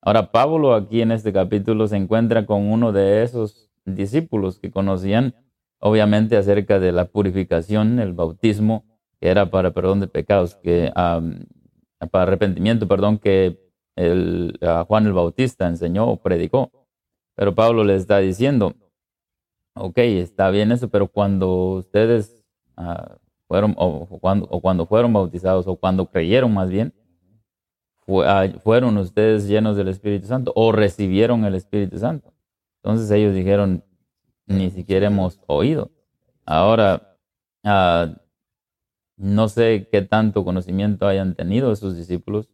Ahora 0.02 0.32
Pablo 0.32 0.74
aquí 0.74 1.02
en 1.04 1.12
este 1.12 1.32
capítulo 1.32 1.88
se 1.88 1.98
encuentra 1.98 2.48
con 2.48 2.64
uno 2.64 2.92
de 2.92 3.22
esos 3.22 3.70
discípulos 3.86 4.58
que 4.58 4.72
conocían 4.72 5.36
obviamente 5.80 6.38
acerca 6.38 6.80
de 6.80 6.92
la 6.92 7.06
purificación, 7.06 8.00
el 8.00 8.14
bautismo, 8.14 8.84
que 9.20 9.28
era 9.28 9.52
para 9.52 9.72
perdón 9.72 10.00
de 10.00 10.08
pecados, 10.08 10.56
que 10.56 10.92
para 12.12 12.24
arrepentimiento, 12.24 12.88
perdón, 12.88 13.18
que 13.18 13.60
el, 13.96 14.60
Juan 14.88 15.08
el 15.08 15.14
Bautista 15.14 15.68
enseñó 15.68 16.08
o 16.08 16.18
predicó. 16.18 16.72
Pero 17.36 17.56
Pablo 17.56 17.84
le 17.84 17.96
está 17.96 18.20
diciendo, 18.20 18.74
ok, 19.76 19.98
está 19.98 20.50
bien 20.50 20.72
eso, 20.72 20.90
pero 20.90 21.08
cuando 21.08 21.74
ustedes 21.74 22.44
ah, 22.76 23.18
fueron, 23.48 23.76
o 23.78 24.06
cuando, 24.20 24.86
fueron 24.86 25.14
bautizados, 25.14 25.68
o 25.68 25.76
cuando 25.76 26.08
creyeron 26.08 26.54
más 26.54 26.70
bien, 26.70 26.94
ah, 28.26 28.48
fueron 28.64 28.98
ustedes 28.98 29.48
llenos 29.48 29.78
del 29.78 29.88
Espíritu 29.88 30.28
Santo 30.28 30.52
o 30.56 30.72
recibieron 30.72 31.46
el 31.46 31.56
Espíritu 31.56 32.00
Santo. 32.00 32.34
Entonces 32.84 33.10
ellos 33.12 33.34
dijeron, 33.34 33.84
ni 34.48 34.72
siquiera 34.72 35.08
hemos 35.08 35.40
oído. 35.48 35.92
Ahora, 36.46 37.18
uh, 37.64 38.16
no 39.18 39.50
sé 39.50 39.90
qué 39.92 40.04
tanto 40.04 40.46
conocimiento 40.46 41.08
hayan 41.08 41.36
tenido 41.36 41.76
sus 41.76 41.98
discípulos. 41.98 42.50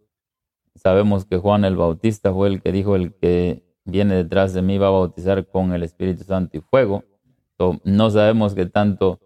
Sabemos 0.76 1.26
que 1.26 1.38
Juan 1.38 1.66
el 1.66 1.76
Bautista 1.76 2.34
fue 2.34 2.48
el 2.48 2.62
que 2.62 2.72
dijo, 2.72 2.96
el 2.96 3.14
que 3.14 3.64
viene 3.86 4.16
detrás 4.16 4.54
de 4.54 4.62
mí 4.62 4.78
va 4.78 4.88
a 4.88 4.92
bautizar 4.92 5.46
con 5.46 5.74
el 5.74 5.84
Espíritu 5.84 6.24
Santo 6.24 6.58
y 6.58 6.62
fuego. 6.62 7.04
no 7.84 8.10
sabemos 8.10 8.56
qué 8.56 8.66
tanto 8.66 9.20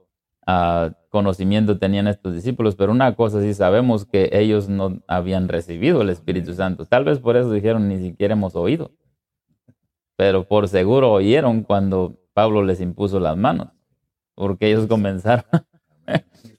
ah, 0.45 0.91
conocimiento 1.09 1.77
tenían 1.77 2.07
estos 2.07 2.33
discípulos, 2.33 2.75
pero 2.75 2.91
una 2.91 3.15
cosa 3.15 3.41
sí 3.41 3.53
sabemos 3.53 4.05
que 4.05 4.29
ellos 4.33 4.67
no 4.67 5.01
habían 5.07 5.47
recibido 5.47 6.01
el 6.01 6.09
Espíritu 6.09 6.53
Santo. 6.53 6.85
Tal 6.85 7.05
vez 7.05 7.19
por 7.19 7.37
eso 7.37 7.51
dijeron, 7.51 7.87
ni 7.87 7.99
siquiera 7.99 8.33
hemos 8.33 8.55
oído. 8.55 8.91
Pero 10.15 10.47
por 10.47 10.67
seguro 10.67 11.11
oyeron 11.11 11.61
cuando 11.61 12.17
Pablo 12.33 12.63
les 12.63 12.81
impuso 12.81 13.19
las 13.19 13.37
manos, 13.37 13.69
porque 14.35 14.67
ellos 14.67 14.87
comenzaron 14.87 15.45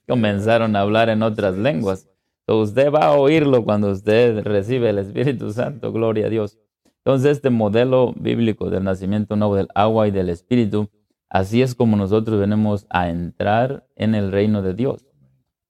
comenzaron 0.09 0.75
a 0.75 0.81
hablar 0.81 1.07
en 1.07 1.23
otras 1.23 1.57
lenguas. 1.57 2.09
Entonces 2.41 2.69
usted 2.69 2.91
va 2.91 3.05
a 3.05 3.17
oírlo 3.17 3.63
cuando 3.63 3.91
usted 3.91 4.43
recibe 4.43 4.89
el 4.89 4.97
Espíritu 4.97 5.53
Santo, 5.53 5.93
gloria 5.93 6.25
a 6.25 6.29
Dios. 6.29 6.57
Entonces 7.05 7.37
este 7.37 7.49
modelo 7.49 8.13
bíblico 8.17 8.69
del 8.69 8.83
nacimiento 8.83 9.37
nuevo 9.37 9.55
del 9.55 9.69
agua 9.73 10.07
y 10.07 10.11
del 10.11 10.29
Espíritu 10.29 10.89
Así 11.29 11.61
es 11.61 11.75
como 11.75 11.95
nosotros 11.95 12.39
venimos 12.39 12.87
a 12.89 13.09
entrar 13.09 13.87
en 13.95 14.15
el 14.15 14.31
reino 14.31 14.63
de 14.63 14.73
Dios. 14.73 15.05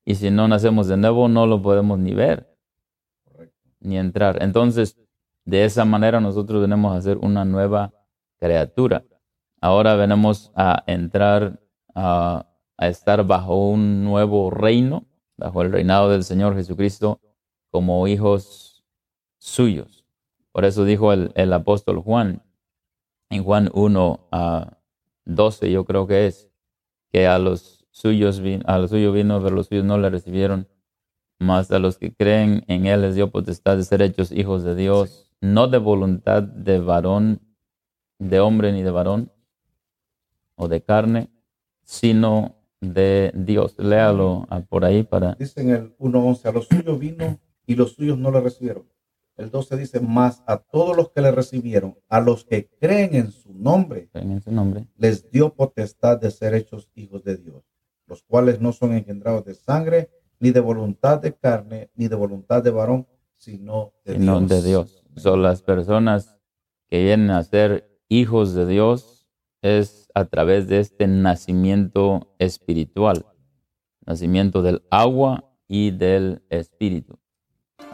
Y 0.06 0.16
si 0.16 0.32
no 0.32 0.48
nacemos 0.48 0.88
de 0.88 0.96
nuevo, 0.96 1.28
no 1.28 1.46
lo 1.46 1.62
podemos 1.62 2.00
ni 2.00 2.14
ver, 2.14 2.56
ni 3.82 3.98
entrar. 3.98 4.42
Entonces, 4.42 4.98
de 5.44 5.66
esa 5.66 5.84
manera 5.84 6.22
nosotros 6.22 6.62
venimos 6.62 6.96
a 6.96 7.02
ser 7.02 7.18
una 7.18 7.44
nueva 7.44 7.94
criatura. 8.38 9.04
Ahora 9.60 9.96
venimos 9.96 10.52
a 10.56 10.84
entrar 10.88 11.60
a, 11.94 12.46
a 12.80 12.88
estar 12.88 13.28
bajo 13.28 13.70
un 13.70 14.06
nuevo 14.06 14.50
reino, 14.50 15.06
bajo 15.36 15.62
el 15.64 15.72
reinado 15.74 16.10
del 16.10 16.24
Señor 16.24 16.56
Jesucristo, 16.56 17.20
como 17.72 18.08
hijos 18.08 18.86
suyos. 19.38 20.06
Por 20.54 20.64
eso 20.64 20.86
dijo 20.86 21.12
el, 21.12 21.34
el 21.36 21.52
apóstol 21.52 22.00
Juan, 22.00 22.42
en 23.30 23.44
Juan 23.44 23.70
1 23.74 24.30
a 24.32 24.78
12, 25.26 25.70
yo 25.70 25.84
creo 25.84 26.08
que 26.08 26.28
es, 26.28 26.50
que 27.12 27.28
a 27.28 27.38
los 27.38 27.86
suyos, 27.92 28.42
a 28.64 28.78
los 28.78 28.92
suyos 28.92 29.14
vino, 29.14 29.44
pero 29.44 29.58
los 29.58 29.68
suyos 29.68 29.84
no 29.84 29.98
le 29.98 30.10
recibieron, 30.10 30.70
más 31.38 31.70
a 31.72 31.80
los 31.80 31.98
que 31.98 32.14
creen 32.14 32.64
en 32.68 32.86
él 32.86 33.02
les 33.02 33.16
dio 33.16 33.30
potestad 33.30 33.76
de 33.76 33.84
ser 33.84 34.02
hechos 34.02 34.32
hijos 34.32 34.64
de 34.64 34.76
Dios, 34.76 35.30
no 35.42 35.68
de 35.68 35.80
voluntad 35.80 36.44
de 36.44 36.80
varón, 36.80 37.42
de 38.20 38.40
hombre 38.40 38.72
ni 38.72 38.84
de 38.84 38.92
varón, 38.92 39.34
o 40.56 40.70
de 40.70 40.82
carne, 40.82 41.30
sino 41.84 42.59
de 42.82 43.32
Dios. 43.36 43.76
Léalo 43.78 44.48
por 44.70 44.86
ahí 44.86 45.04
para... 45.04 45.36
Dice 45.36 45.62
en 45.62 45.70
el 45.70 45.98
1.11, 45.98 46.46
a 46.46 46.52
los 46.52 46.68
suyos 46.68 47.00
vino 47.00 47.40
y 47.66 47.76
los 47.76 47.94
suyos 47.94 48.18
no 48.18 48.32
le 48.32 48.42
recibieron. 48.42 48.88
El 49.38 49.52
12 49.52 49.78
dice, 49.78 50.00
más 50.02 50.44
a 50.48 50.58
todos 50.58 50.98
los 50.98 51.12
que 51.12 51.22
le 51.22 51.32
recibieron, 51.32 51.98
a 52.10 52.20
los 52.20 52.44
que 52.44 52.70
creen 52.80 53.16
en 53.16 53.32
su 53.32 53.54
nombre, 53.54 54.10
en 54.14 54.42
su 54.42 54.52
nombre, 54.52 54.86
les 54.98 55.32
dio 55.32 55.54
potestad 55.54 56.20
de 56.20 56.30
ser 56.30 56.54
hechos 56.54 56.90
hijos 56.94 57.24
de 57.24 57.38
Dios, 57.38 57.64
los 58.06 58.22
cuales 58.24 58.60
no 58.60 58.74
son 58.74 58.94
engendrados 58.94 59.46
de 59.46 59.56
sangre, 59.56 60.10
ni 60.40 60.52
de 60.52 60.60
voluntad 60.60 61.22
de 61.22 61.34
carne, 61.34 61.90
ni 61.96 62.10
de 62.10 62.16
voluntad 62.16 62.62
de 62.62 62.72
varón, 62.72 63.08
sino 63.38 63.94
de 64.04 64.18
Dios. 64.18 64.50
de 64.50 64.62
Dios. 64.62 65.04
Son 65.16 65.42
las 65.42 65.62
personas 65.62 66.38
que 66.90 67.02
vienen 67.04 67.30
a 67.30 67.44
ser 67.44 67.90
hijos 68.10 68.54
de 68.54 68.66
Dios 68.66 69.19
es 69.62 70.10
a 70.14 70.26
través 70.26 70.68
de 70.68 70.80
este 70.80 71.08
nacimiento 71.08 72.34
espiritual, 72.40 73.26
nacimiento 74.06 74.62
del 74.62 74.84
agua 74.90 75.46
y 75.68 75.92
del 75.92 76.42
espíritu. 76.50 77.20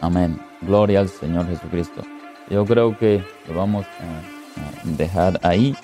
Amén. 0.02 0.40
Gloria 0.62 1.00
al 1.00 1.10
Señor 1.10 1.48
Jesucristo. 1.48 2.02
Yo 2.50 2.66
creo 2.66 2.98
que 2.98 3.24
lo 3.48 3.56
vamos 3.56 3.86
a 3.86 4.22
dejar 4.98 5.40
ahí. 5.44 5.76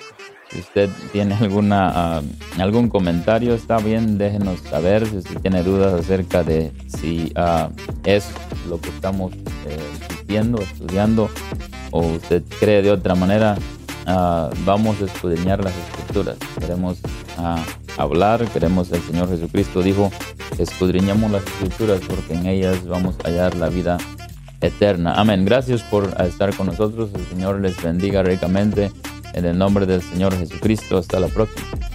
Si 0.50 0.60
usted 0.60 0.90
tiene 1.12 1.34
alguna, 1.34 1.90
ah, 2.18 2.22
algún 2.58 2.88
comentario, 2.88 3.54
está 3.54 3.78
bien, 3.78 4.18
déjenos 4.18 4.60
saber. 4.60 5.06
Si 5.06 5.16
usted 5.16 5.40
tiene 5.40 5.62
dudas 5.62 5.94
acerca 5.94 6.44
de 6.44 6.72
si 6.86 7.32
uh, 7.36 7.72
es 8.04 8.30
lo 8.68 8.78
que 8.80 8.90
estamos 8.90 9.32
eh, 9.66 9.78
estudiando, 10.60 11.30
o 11.90 12.00
usted 12.00 12.42
cree 12.60 12.82
de 12.82 12.90
otra 12.90 13.14
manera, 13.14 13.56
ah, 14.06 14.50
vamos 14.64 15.00
a 15.00 15.06
escudriñar 15.06 15.62
las 15.62 15.74
escrituras. 15.76 16.36
Queremos 16.58 16.98
hablar, 17.96 18.46
queremos, 18.48 18.90
el 18.92 19.02
Señor 19.02 19.28
Jesucristo 19.28 19.82
dijo, 19.82 20.10
escudriñamos 20.58 21.30
las 21.30 21.42
escrituras 21.44 22.00
porque 22.06 22.34
en 22.34 22.46
ellas 22.46 22.86
vamos 22.86 23.16
a 23.24 23.28
hallar 23.28 23.56
la 23.56 23.68
vida 23.68 23.98
eterna. 24.60 25.14
Amén. 25.14 25.44
Gracias 25.44 25.82
por 25.82 26.14
estar 26.20 26.54
con 26.54 26.66
nosotros. 26.66 27.10
El 27.14 27.26
Señor 27.26 27.60
les 27.60 27.80
bendiga 27.82 28.22
ricamente. 28.22 28.90
En 29.34 29.46
el 29.46 29.56
nombre 29.56 29.86
del 29.86 30.02
Señor 30.02 30.36
Jesucristo. 30.36 30.98
Hasta 30.98 31.18
la 31.18 31.28
próxima. 31.28 31.91